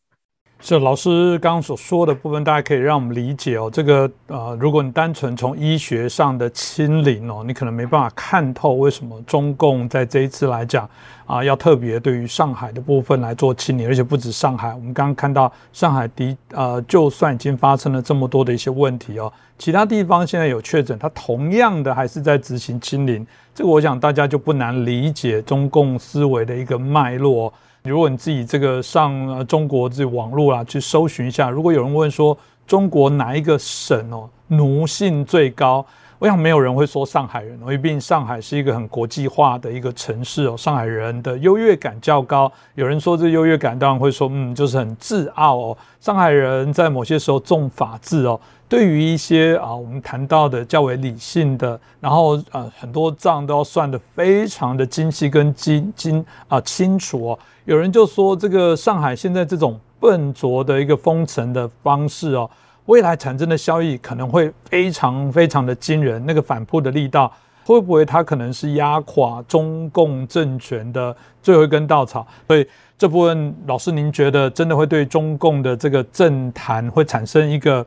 [0.59, 3.71] 是老师刚刚所说的部分，大家可以让我们理解哦。
[3.71, 10.89] 这个呃，如果你单纯从医学上的清零哦，你可能没办法看透为什么中共在这一次来讲
[11.27, 23.25] 啊，要特别对于上海的部分来做清零，而且不止上海，我们刚刚看到上海的呃，就算已经发生了这么多的一些问题哦，其他地方现在有确诊，它同样的还是在执行清零。
[23.55, 27.53] 这个我想大家就不难理解中共思维的一个脉络。
[27.87, 35.85] 如果你自己这个上中国这网络啦去搜寻一下，如果有人问说中国哪一个省哦奴性最高，
[36.19, 42.51] 我想没有人会说上海人，因为毕竟上海是一个很国际化的一个城市哦，上海人的优越感较高。
[42.75, 45.79] 有人说这优越感，当然会说嗯，就是很自傲哦。
[46.01, 48.41] 上海人在某些时候重法治哦。
[48.69, 57.39] 对于一些啊，我们谈到的较为理性的，然后呃，很多账都要算得非常的精细跟精精啊清楚哦。
[57.65, 62.51] 有人就说，这个上海现在这种笨拙的一个封城的方式哦，
[62.87, 66.25] 未来产生的效益可能会非常非常的惊人。
[66.27, 67.33] 那个反扑的力道，
[67.65, 72.27] 会不会它可能是压垮中共政权的最后一根稻草？
[72.47, 72.67] 所以
[72.99, 77.87] 这部分，老师您觉得真的会对中共的这个政坛会产生一个？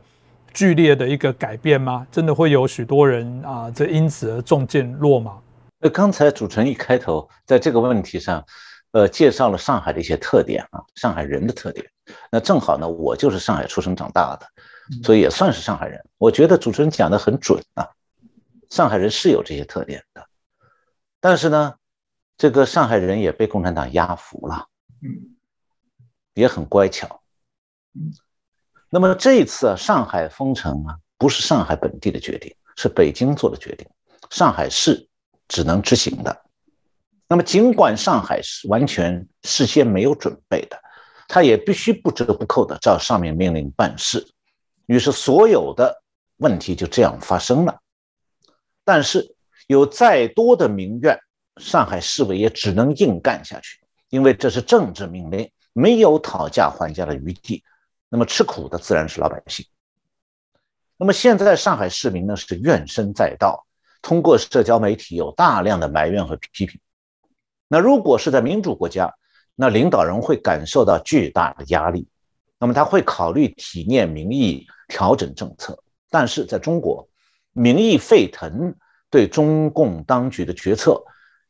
[0.52, 2.04] 剧烈的一个改变吗？
[2.10, 5.38] 真的会有许多人啊，这因此而中箭落马？
[5.78, 8.44] 那刚才主持人一开头在这个问题上，
[8.90, 11.86] 呃，介绍了上海的一些特点啊，上海人的特点。
[12.32, 14.46] 那正好呢，我就是上海出生长大的，
[15.02, 16.04] 所以也算是上海人。
[16.18, 17.88] 我觉得主持人讲的很准啊，
[18.68, 20.26] 上海人是有这些特点的。
[21.20, 21.74] 但是呢，
[22.36, 24.66] 这个上海人也被共产党压服了，
[25.02, 25.36] 嗯，
[26.34, 27.20] 也很乖巧，
[27.94, 28.12] 嗯。
[28.88, 33.86] 那么这一次啊，上海封城啊，不是上海本地的决定，是北京做的决定，
[34.30, 35.08] 上海市
[35.46, 36.44] 只能执行的。
[37.28, 40.76] 那么尽管上海是完全事先没有准备的，
[41.28, 44.26] 他也必须不折不扣的照上面命令办事。
[44.90, 46.02] 于是所有的
[46.38, 47.78] 问题就这样发生了。
[48.84, 49.36] 但是
[49.68, 51.16] 有再多的民怨，
[51.58, 53.78] 上海市委也只能硬干下去，
[54.08, 57.62] 因为这是政治命令，没有讨价还价的余地。
[58.08, 59.64] 那么吃苦的自然是老百姓。
[60.96, 63.64] 那么现在上海市民呢是怨声载道，
[64.02, 66.80] 通过社交媒体有大量的埋怨和批评。
[67.68, 69.14] 那如果是在民主国家，
[69.54, 72.08] 那领导人会感受到巨大的压力，
[72.58, 75.82] 那么他会考虑体验民意，调整政策。
[76.10, 77.08] 但是在中国，
[77.54, 78.74] 民意沸腾
[79.08, 81.02] 对中共当局的决策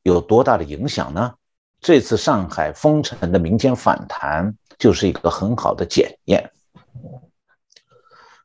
[0.05, 1.34] 有多大的影响呢？
[1.80, 4.55] 这次上海封城的民间反弹。
[4.80, 6.53] 就是一个很好的检验。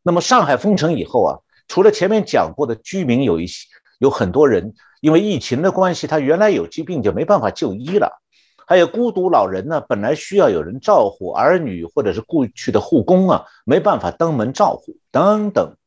[0.04, 3.70] 那么上海封城以后啊，除了前面讲过的居民有一些
[4.00, 8.22] 有很多人因为疫情的关系，他原来有疾病就没办法就医了，
[8.68, 15.78] 还有孤独老人呢，本来需要有人照顾儿女或者是过去的护工啊，没办法登门照顾等等。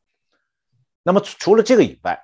[1.03, 2.19] 那么除了这个以外，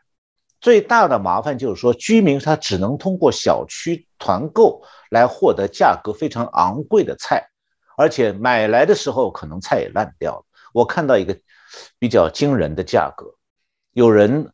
[0.62, 7.50] 最大的麻烦就是说，居民他只能通过小区团购来获得价格非常昂贵的菜。
[7.98, 10.46] 而且买来的时候可能菜也烂掉了。
[10.74, 11.38] 我看到一个
[11.98, 13.26] 比较惊人的价格，
[13.94, 14.52] 有人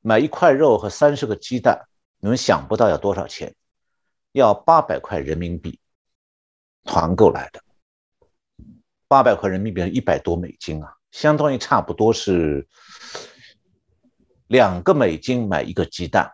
[0.00, 1.86] 买一块肉和三十个鸡蛋，
[2.20, 3.54] 你们想不到要多少钱？
[4.32, 5.78] 要八百块人民币
[6.84, 7.62] 团购来的，
[9.06, 12.66] 八百块人民币一百多美金啊，相当于差不多是
[14.48, 16.32] 两个美金买一个鸡蛋，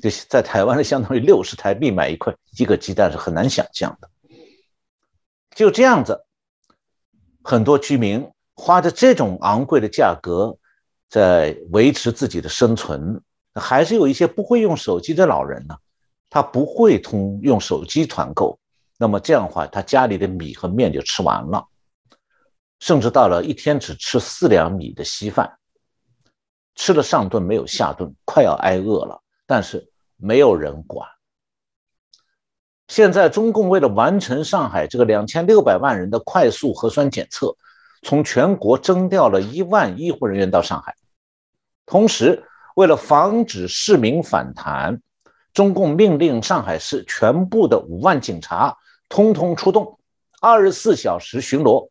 [0.00, 4.10] 这在台湾的相当于六十台币买一块一个鸡蛋是很难想象的。
[5.54, 6.24] 就这样子，
[7.42, 10.56] 很多居民花着这种昂贵的价格
[11.08, 13.22] 在维持自己的生存，
[13.54, 15.78] 还是有一些不会用手机的老人呢，
[16.28, 18.58] 他不会通用手机团购，
[18.98, 21.66] 那么这样的话，他家里的米和面就吃完了，
[22.80, 25.58] 甚至到了一天只吃四两米的稀饭，
[26.74, 31.08] 吃了上顿没有下顿，快要挨饿了，但是没有人管。
[32.88, 37.56] 现在中共为了完成上海这个两千六百万人的快速核酸检测，
[38.02, 40.94] 从全国征调了一万医护人员到上海。
[41.84, 42.44] 同时，
[42.76, 45.00] 为了防止市民反弹，
[45.56, 48.76] 中共命令上海市全部的五万警察
[49.08, 49.98] 通通出动，
[50.42, 51.88] 二十四小时巡逻，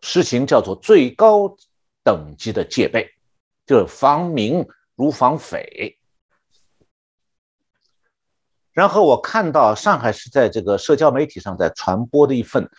[0.00, 1.56] 实行叫做最高
[2.04, 3.10] 等级的戒备，
[3.66, 5.98] 就是防民如防匪。
[8.70, 12.70] 然后我看到上海市在这个社交媒体上在传播的一份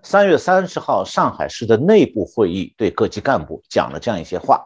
[0.00, 4.64] 三月三十号上海市的内部会议，对各级干部讲了这样一些话。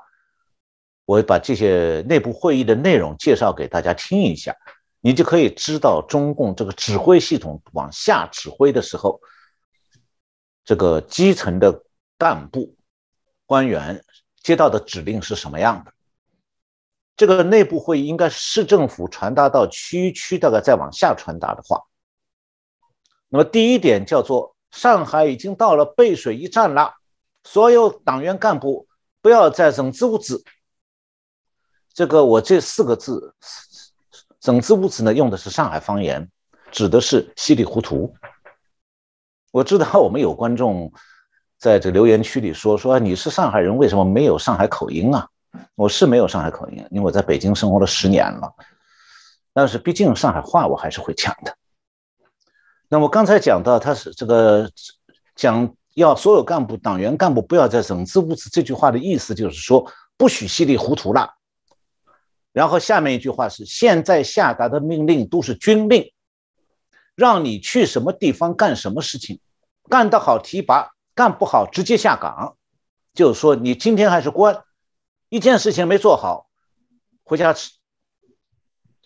[1.06, 4.54] 我把这些内部会议的内容介绍给大家听一下，
[5.06, 9.20] 你就可以知道中共这个指挥系统往下指挥的时候，
[10.64, 11.84] 这个基层的
[12.18, 12.74] 干部
[13.46, 14.04] 官员
[14.42, 15.92] 接到的指令是什么样的。
[17.16, 21.84] 这个内部会议应该市政府传达到区区，大概再往下传达的话。
[23.28, 26.92] 那么第一点叫做上海已经到了背水一战了，
[27.44, 28.88] 所有党员干部
[29.22, 30.42] 不要再整支吾子。
[31.94, 33.36] 这个我这四个字
[34.46, 36.30] “整支吾子”呢，用的是上海方言，
[36.70, 38.14] 指的是稀里糊涂。
[39.50, 40.92] 我知道我们有观众
[41.58, 45.28] 在这留言区里说说你是上海人，为什么没有上海口音啊？
[45.74, 48.54] 我是没有上海口音，因为我在北京生活了十年了，
[49.52, 51.52] 但是毕竟上海话我还是会讲的。
[52.88, 54.70] 那么刚才讲到他是这个
[55.34, 61.32] 讲要所有干部、党员干部不要再整支吾子这句话的意思就是说不许稀里糊涂了。
[62.56, 66.10] 然后下面一句话是：现在下达的命令都是军令，
[67.14, 69.38] 让你去什么地方干什么事情，
[69.90, 72.56] 干得好提拔，干不好直接下岗。
[73.12, 74.64] 就是说，你今天还是官，
[75.28, 76.48] 一件事情没做好，
[77.24, 77.72] 回家吃，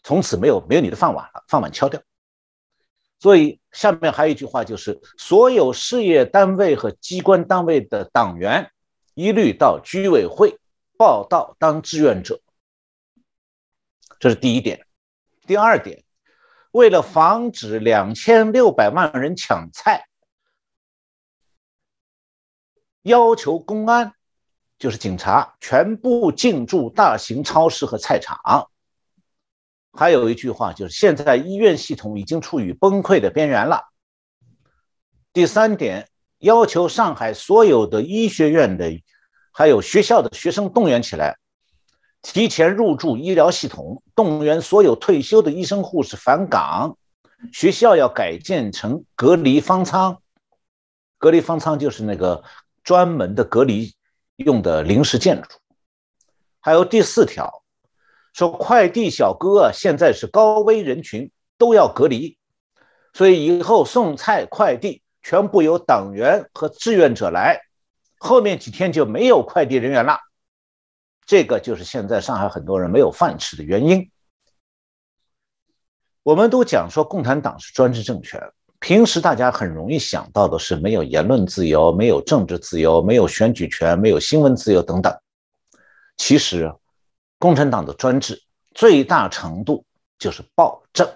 [0.05, 2.01] 从此没有没有你的饭碗了，饭碗敲掉。
[3.19, 8.71] 所以下面还有一句话，就是所有事业单位和机关单位的党员，
[9.15, 10.57] 一律到居委会
[10.97, 12.41] 报到当志愿者。
[14.21, 14.87] 这是第一点，
[15.47, 16.05] 第二点，
[16.73, 20.07] 为了防止两千六百万人抢菜，
[23.01, 24.13] 要求公安，
[24.79, 28.69] 就是警察，全部进驻大型超市和菜场。
[29.95, 33.89] 还有一句话，就是现在医院系统已经处于崩溃的边缘了。
[35.33, 36.07] 第三点，
[36.41, 39.03] 要求上海所有的医学院的，
[39.51, 41.39] 还有学校的学生动员起来。
[42.23, 46.97] 提前入驻医疗系统，动员所有退休的医生护士返岗。
[47.53, 50.21] 学校要改建成隔离方舱，
[51.17, 52.45] 隔离方舱就是那个
[52.85, 53.95] 专门的隔离
[54.37, 55.49] 用的临时建筑。
[56.61, 57.63] 还有第四条，
[58.35, 62.37] 说快递小哥现在是高危人群，都要隔离，
[63.15, 67.63] 所以以后送菜快递全部由党员和志愿者来，
[68.19, 70.19] 后面几天就没有快递人员了。
[71.31, 74.11] 这个就是现在上海很多人没有饭吃的原因。
[76.25, 78.43] 我们都讲说共产党是专制政权，
[78.81, 85.17] 平时大家很容易想到的是没有言论自由、没有政治自由、没有选举权、没有新闻自由等等。
[86.17, 86.75] 其实，
[87.39, 88.43] 共产党的专制
[88.75, 89.85] 最大程度
[90.19, 91.09] 就是暴政。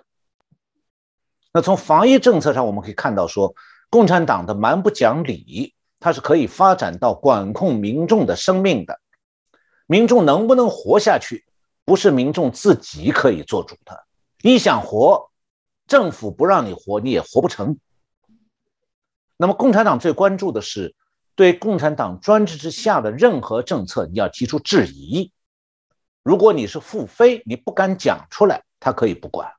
[1.53, 3.53] 那从防疫政策上，我们可以看到说，
[3.91, 9.01] 共产党的蛮不讲理，它是可以发展到管控民众的生命的。
[9.87, 11.45] 民众能不能活下去，
[11.85, 14.05] 不是民众自己可以做主的。
[14.43, 15.31] 你想活，
[15.87, 17.79] 政府不让你活，你也活不成。
[19.37, 20.95] 那么，共产党最关注的是
[21.35, 25.33] 对共产党专制之下的任何政策，你要提出质疑。
[26.23, 29.53] 如果你是腹诽，你不敢讲出来，他可以不管。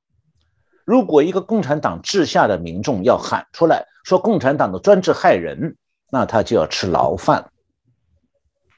[0.86, 5.78] 如果一个共产党治下的民众要喊出来说共产党的专制害人，
[6.10, 7.52] 那他就要吃牢饭。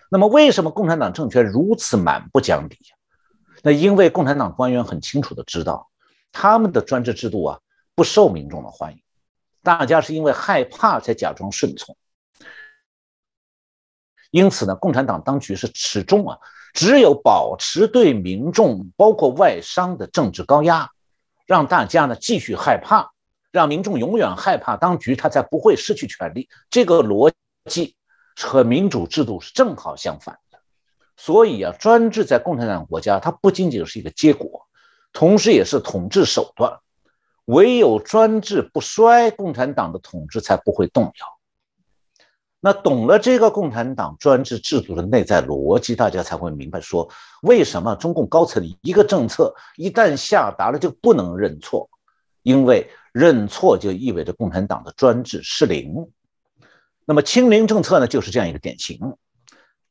[0.09, 2.77] 那么，为什么共产党政权如此蛮不讲理？
[3.61, 5.89] 那因为共产党官员很清楚的知道，
[6.31, 7.59] 他们的专制制度啊
[7.93, 9.01] 不受民众的欢迎，
[9.63, 11.97] 大家是因为害怕才假装顺从。
[14.31, 16.37] 因此呢，共产党当局是始终啊，
[16.73, 20.89] 只有保持对民众包括外商的政治高压，
[21.45, 23.11] 让大家呢继续害怕，
[23.51, 26.47] 让民众永远害怕当局，他才不会失去权力。
[26.69, 27.29] 这个逻
[27.65, 27.96] 辑。
[28.45, 30.59] 和民主制度是正好相反的，
[31.15, 34.67] 所以啊，专制在共产党国家，它不仅仅是一个结果，
[35.11, 36.79] 同时也是统治手段。
[37.45, 41.37] 唯有专制不衰，共产党的统治才不会动摇。
[42.59, 47.09] 那懂了这个共产党专制制度的内在逻辑，大家才会明白说，
[47.41, 51.89] 为什么中共高层一个政策一旦下达了就不能认错，
[52.43, 56.05] 因为认错就意味着共产党的专制失灵。
[57.09, 58.99] 那么清零政策呢，就是这样一个典型，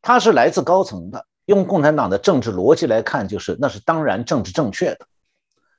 [0.03, 1.27] 它是来自高层的。
[1.47, 5.07] 用共产党的政治逻辑来看，就是那是当然政治正确的。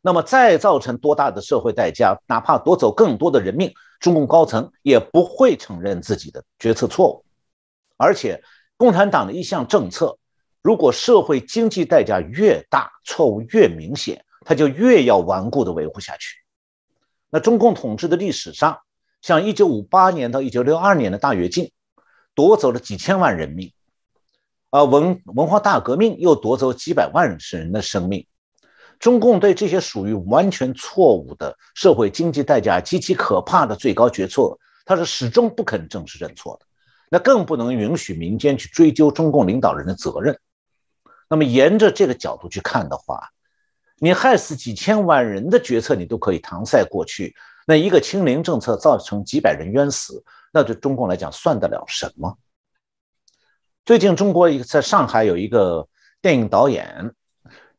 [0.01, 7.25] 那么再造成多大的社会代价，哪怕夺走更多的人命，中共高层也不会承认自己的决策错误。
[7.97, 8.41] 而且，
[8.77, 10.17] 共产党的一项政策，
[10.63, 16.38] 如果社会经济代价越大，错误越明显，他就越要顽固的维护下去。
[17.29, 18.79] 那中共统治的历史上，
[19.22, 21.72] 像1958年到1962年的大跃进，
[22.36, 23.72] 夺走了几千万人命，
[24.70, 28.26] 啊，文文化大革命又夺走几百万人的生命。
[28.99, 36.65] 中共对这些属于完全错误的社会经济代价极其可怕的最高决策，他是始终不肯正式认错的。
[37.09, 40.38] 那更不能允许民间去追究中共领导人的责任。
[41.30, 43.30] 那么，沿着这个角度去看的话，
[43.99, 47.36] 你害死几千万人的决策你都可以搪塞过去，
[47.68, 52.36] 那一个清零政策造成几百人冤死，那对中共来讲算得了什么？
[53.86, 55.88] 最近，中国一个在上海有一个
[56.22, 57.13] 电影导演，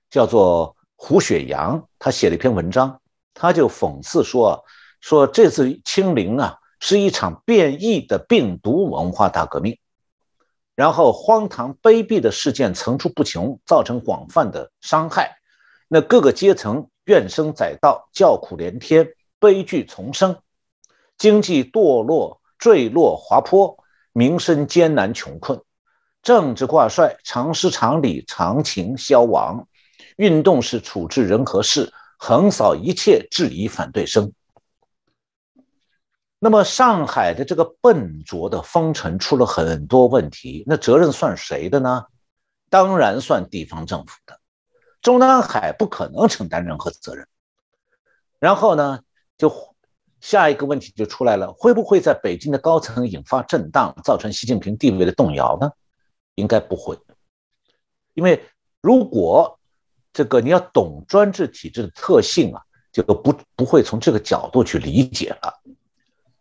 [0.09, 0.77] 叫做。
[1.01, 3.01] 胡雪阳他写了一篇文章，
[3.33, 4.65] 他就讽刺说
[5.01, 9.79] ：“说这次清零啊，是一场变异的病毒文化大革命，
[10.75, 15.37] 然后荒唐卑鄙的事件层出不穷，造成广泛的伤害。
[15.87, 19.09] 那各个阶层怨声载道，叫苦连天，
[19.39, 20.41] 悲剧丛生，
[21.17, 23.77] 经济堕落坠落滑坡，
[24.13, 25.63] 民生艰难穷困，
[26.23, 29.67] 政治挂帅，常识常理常情消亡。”
[30.17, 34.33] 运动是处置人和事，横扫一切质疑反对声。
[36.41, 42.07] 那么，上海的这个笨拙的封城出了很多问题，那责任算谁的呢？
[42.69, 44.41] 当然算地方政府的。
[45.01, 47.27] 中南海不可能承担任何责任。
[48.41, 49.01] 然后呢，
[49.39, 49.51] 就
[50.21, 55.71] 下一个问题就出来了：会不会在北京的高层引发震荡，造成习近平地位的动摇呢？
[56.35, 56.99] 应该不会，
[58.13, 58.45] 因为
[58.83, 59.55] 如果。
[60.11, 62.61] 这个你要懂专制体制的特性啊，
[62.91, 65.53] 就不不会从这个角度去理解了，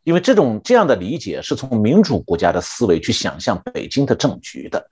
[0.04, 4.89] 因为这种这样的理解是从民主国家的思维去想象北京的政局的。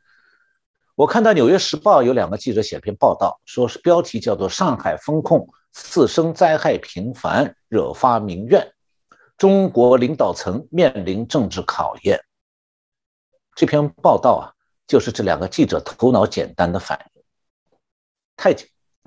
[0.94, 8.74] 我看到《纽约时报》有两个记者写篇报道，说是标题叫做“上海风控次生灾害频繁，惹发民怨，
[9.38, 12.20] 中国领导层面临政治考验”。
[13.56, 14.44] 这篇报道啊，
[14.88, 17.22] 就是这两个记者头脑简单的反应，
[18.36, 18.56] 太。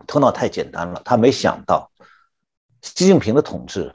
[0.06, 1.90] 头脑太简单了，他没想到
[2.82, 3.92] 习近平的统治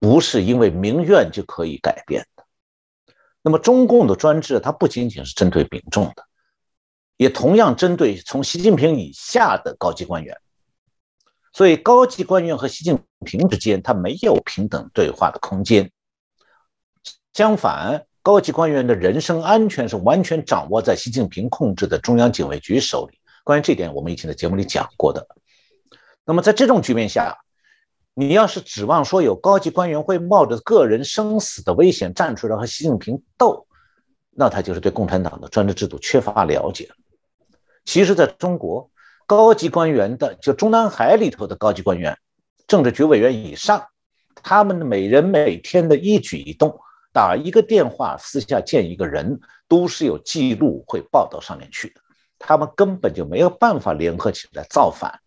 [0.00, 2.44] 不是因为民怨就可以改变的。
[3.40, 6.24] 那么中共的专制，它不仅仅是针对民众的，
[7.16, 10.36] 也同样针对从习近平以下的高级官员。
[11.58, 15.90] 所以高级官员和习近平之间，他没有平等对话的空间。
[17.32, 23.18] 相反，高级官员的人身安全是完全掌握在习近平控制的中央警卫局手里。
[23.42, 25.26] 关于这点，我们以前在节目里讲过的。
[26.24, 27.36] 那么在这种局面下，
[28.14, 33.66] 你要是指望说有高级官员会冒着个人生死的危险站出来和习近平斗，
[34.30, 36.88] 那他就是对共产党的专制制度缺乏了解。
[37.84, 38.88] 其实，在中国，
[39.28, 42.18] 高级官员的就中南海里头的高级官员，
[42.66, 43.86] 政治局委员以上，
[44.36, 46.80] 他们每人每天的一举一动，
[47.12, 52.00] 打一个电话、私下见一个人，都是有记录会报到上面去的。
[52.38, 55.20] 他们根本就没有办法联合起来造反，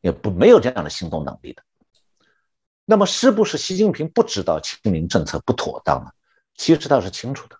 [0.00, 1.60] 也不没有这样的行动能力的。
[2.84, 6.12] 那么，是不是习近平不知道清零政策不妥当呢？
[6.54, 7.56] 其实他是清楚的，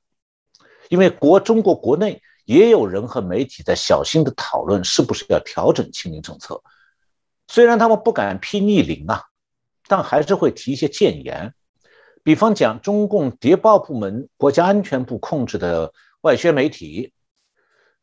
[0.88, 6.60] 因为国中国国内也有人和媒体在小心的讨论是不是要调整清零政策。
[7.46, 9.22] 虽然他们不敢批逆零啊，
[9.86, 11.54] 但还是会提一些谏言。
[12.24, 15.92] 比方讲，中共谍报部门、国家安全部控制的
[16.22, 17.12] 外宣媒体。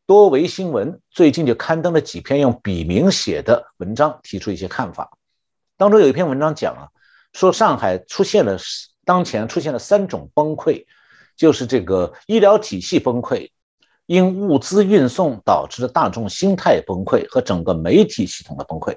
[0.06, 5.10] 多维新闻最近就刊登了几篇用笔名写的文章，提出一些看法。
[5.76, 6.88] 当中有一篇文章讲啊，
[7.34, 8.56] 说上海出现了
[9.04, 10.86] 当前出现了三种崩溃，
[11.36, 13.50] 就是这个医疗体系崩溃，
[14.08, 18.96] 因物资运送导致的大众心态崩溃和整个媒体系统的崩溃。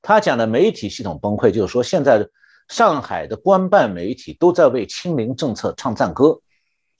[0.00, 2.28] 他讲的媒体系统崩溃，就是说现在
[2.68, 6.40] 上海的官办媒体都在为清零政策唱赞歌，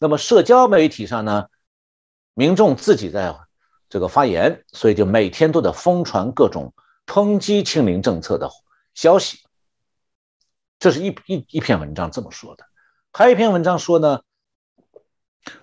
[0.01, 1.47] 那么社交媒体上呢？
[2.35, 3.33] 民众自己在
[3.89, 6.75] 这个发言，所以就每天都在疯传各种
[7.07, 8.51] 抨击清零政策的
[8.95, 9.39] 消息。
[10.81, 12.64] 这是一一一篇文章这么说的，
[13.12, 14.23] 还有一篇文章说呢，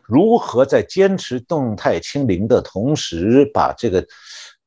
[0.03, 4.05] 如何在坚持动态清零的同时，把这个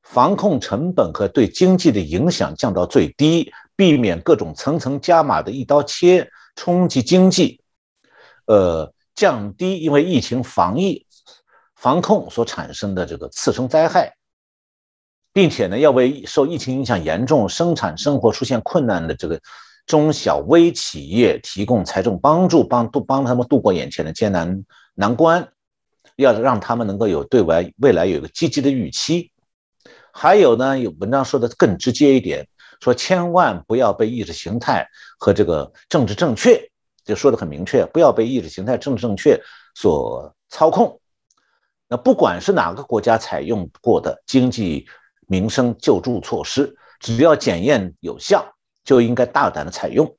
[0.02, 7.60] 防控成本和对经济的影响降到最低，避免各种层层加码的一刀切冲击经济，
[8.46, 11.06] 呃，降低因为疫情防疫。
[11.74, 14.14] 防控所产生的这个次生灾害，
[15.32, 19.40] 并且呢，要为受疫情影响严重、生产生活出现困难的这个
[19.84, 24.64] 中小微企业提供财政帮助，帮度帮他们度过眼前的艰难
[24.94, 25.52] 难关，
[26.16, 29.30] 要让他们能够有对外未来有一个积极的预期。
[30.12, 32.46] 还有呢，有文章说的更直接一点，
[32.80, 34.86] 说千万不要被意识形态
[35.18, 36.70] 和这个政治正确，
[37.04, 39.40] 就说的很明确，不要被意识形态、政治正确
[39.74, 41.00] 所操控。
[41.88, 44.86] 那不管是哪个国家采用过的经济
[45.26, 50.16] 民生救助措施，只要检验有效，就应该大胆的采用。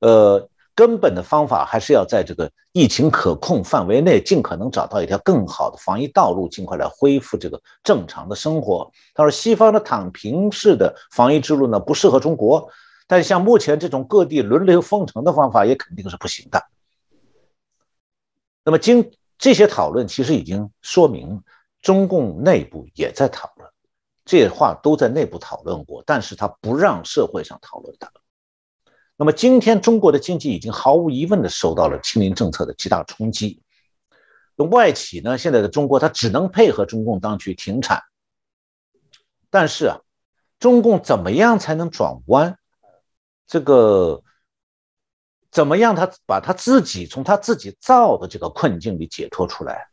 [0.00, 8.92] 呃，根本的方法还是要在这个疫情可控范围内，尽可能找到一条更好的防疫道路，尽快来恢复这个正常的生活。
[9.14, 12.70] 他说，西方的躺平式的防疫之路呢，不适合中国。
[13.08, 16.62] 但像目前这种各地轮流封城的方法，也肯定是不行的。
[18.62, 21.42] 那么，经这些讨论，其实已经说明
[21.80, 23.70] 中共内部也在讨论，
[24.24, 28.12] 这些话都在内部讨论过，但是他不让社会上讨论的。
[29.18, 33.62] 那么，今天中国的经济已经毫无疑问的受到了清零政策的极大冲击。
[34.56, 38.02] 那外企呢，现在的中国，它只能配合中共当局停产。
[39.48, 39.98] 但是啊，
[40.58, 42.58] 中共怎么样才能转弯？
[43.46, 44.22] 这个
[45.50, 45.94] 怎么样？
[45.94, 49.88] 他把他自己从他自己造的这个困境里解脱出来，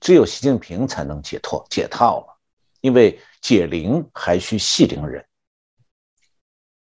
[0.00, 2.36] 只有习近平才能解脱解套了。
[2.82, 5.24] 因为解铃还需系铃人。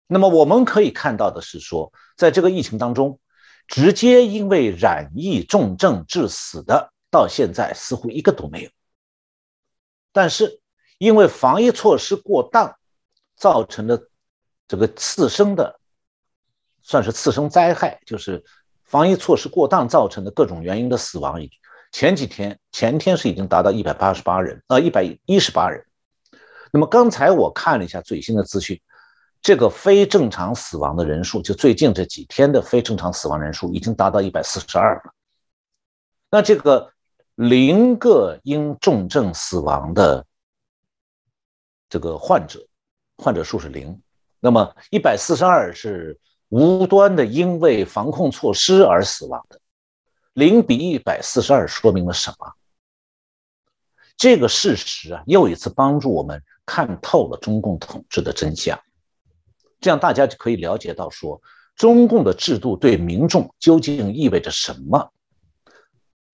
[0.07, 3.19] 那么我们可以看到的是说，在这个疫情当中，
[3.67, 8.71] 直接因为染疫重症致死的，到现在似乎一个都没有。
[10.13, 10.61] 但是
[10.99, 12.77] 因为防疫措施过当，
[13.37, 14.09] 造成的
[14.69, 15.81] 这个次生的。
[16.89, 18.45] 算是次生灾害，就是
[18.85, 21.37] 防疫措施过当造成的各种原因的死亡。
[21.91, 25.85] 前几天前天是已经达到一百八十八人，呃，一百一十八人。
[26.73, 28.81] 那么刚才我看了一下最新的资讯，
[29.47, 35.13] 这个非正常死亡的人数，就最近这几天的非正常死亡人数已经达到一百四十二了。
[36.29, 36.91] 那这个
[37.37, 40.27] 零个因重症死亡的
[41.89, 42.67] 这个患者，
[43.19, 44.03] 患者数是零。
[44.41, 46.19] 那么一百四十二是。
[46.49, 49.61] 无端的因为防控措施而死亡的，
[50.35, 52.53] 零比一百四十二，说明了什么？
[54.17, 58.79] 这个事实啊，又一次帮助我们看透了中共统治的真相。
[59.81, 61.41] 这样大家就可以了解到，说
[61.77, 65.11] 中共的制度对民众究竟意味着什么？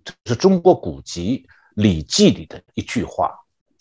[0.04, 3.30] 这是中国古籍《礼记》里的一句话，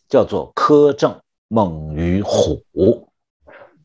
[0.08, 2.64] 叫做“苛政猛于虎”。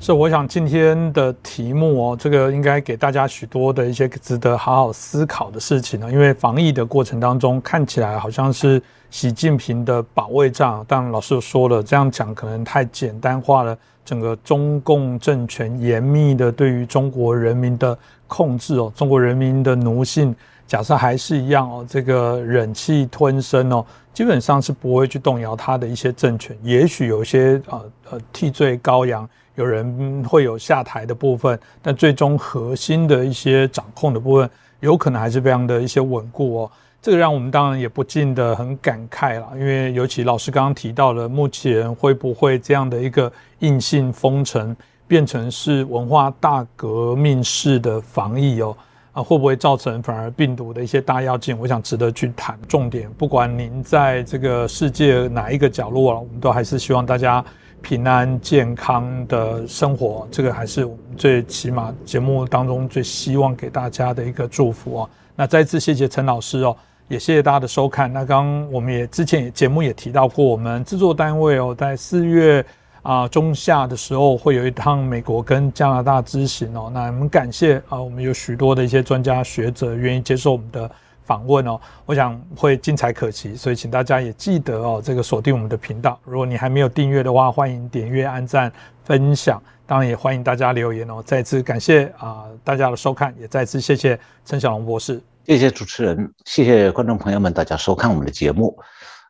[0.00, 6.12] 是，我想今天的题目哦，这个应该给大家许多的一些值得好好思考的事情呢。
[6.12, 13.76] 因为防疫的过程当中，看起来好像是习近平的保卫战，但老师说了，这样讲可能太简单化了。
[14.06, 20.34] 整个中共政权严密的对于中国人民的控制哦，中国人民的奴性，
[20.66, 23.84] 假设还是一样哦，这个忍气吞声哦，
[24.14, 26.56] 基本上是不会去动摇他的一些政权。
[26.62, 29.28] 也许有些呃呃替罪羔羊。
[29.56, 34.50] 有人会有下台的部分，但最终核心的一些掌控的部分，
[34.80, 36.70] 有可能还是非常的一些稳固哦。
[37.06, 44.76] 这个让我们当然也不禁的很感慨了，因为尤其老师刚刚提到了，目前会不会这样的一个硬性封城
[45.06, 48.76] 变成是文化大革命式的防疫哦？
[49.12, 51.56] 啊，会不会造成反而病毒的一些大跃进？
[51.56, 52.58] 我想值得去谈。
[52.66, 57.44] 重点，不管您在这个世界哪一个角落啊，我们都还是希望大家。
[57.82, 65.10] 平安健康的生活，这个还是我们最起码节目当中最希望给大家的一个祝福哦。
[65.36, 66.76] 那再次谢谢陈老师哦，
[67.08, 68.12] 也谢谢大家的收看。
[68.12, 72.64] 那刚刚我们也之前节目也提到过，我们制作单位哦，在四月
[73.02, 76.90] 啊中下的时候会有一趟美国跟加拿大之行哦。
[76.92, 80.90] 那我们感谢啊，我们有许多的一些专家学者愿意接受我们的。
[81.26, 86.16] 访问哦，我想会精彩可期，所以请大家也记得哦，这个锁定我们的频道。
[86.22, 91.20] 如果你还没有订阅的话，欢迎点阅、按赞、分享，当然也欢迎大家留言哦。
[91.26, 98.76] 再次感谢啊大家的收看，也再次谢谢陈小龙博士，谢谢主持人，谢谢观众朋友们，大家收看我们的节目。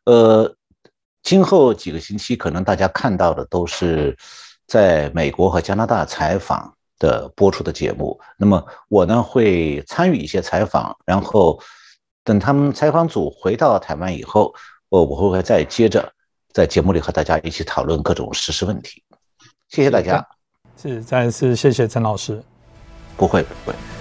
[0.05, 0.51] 呃，
[1.23, 4.17] 今后几个星期可能大家看到的都是
[4.67, 11.61] 在美国和加拿大采访的播出的节目，那么我呢会参与一些采访，然后。
[12.25, 14.53] 等他们采访组回到台湾以后，
[14.89, 16.13] 我我会会再接着
[16.53, 19.01] 在节目里和大家一起讨论各种实施问题。
[19.69, 20.27] 谢谢大家，
[20.77, 22.43] 是再次谢谢陈老师，
[23.17, 23.96] 不会不会。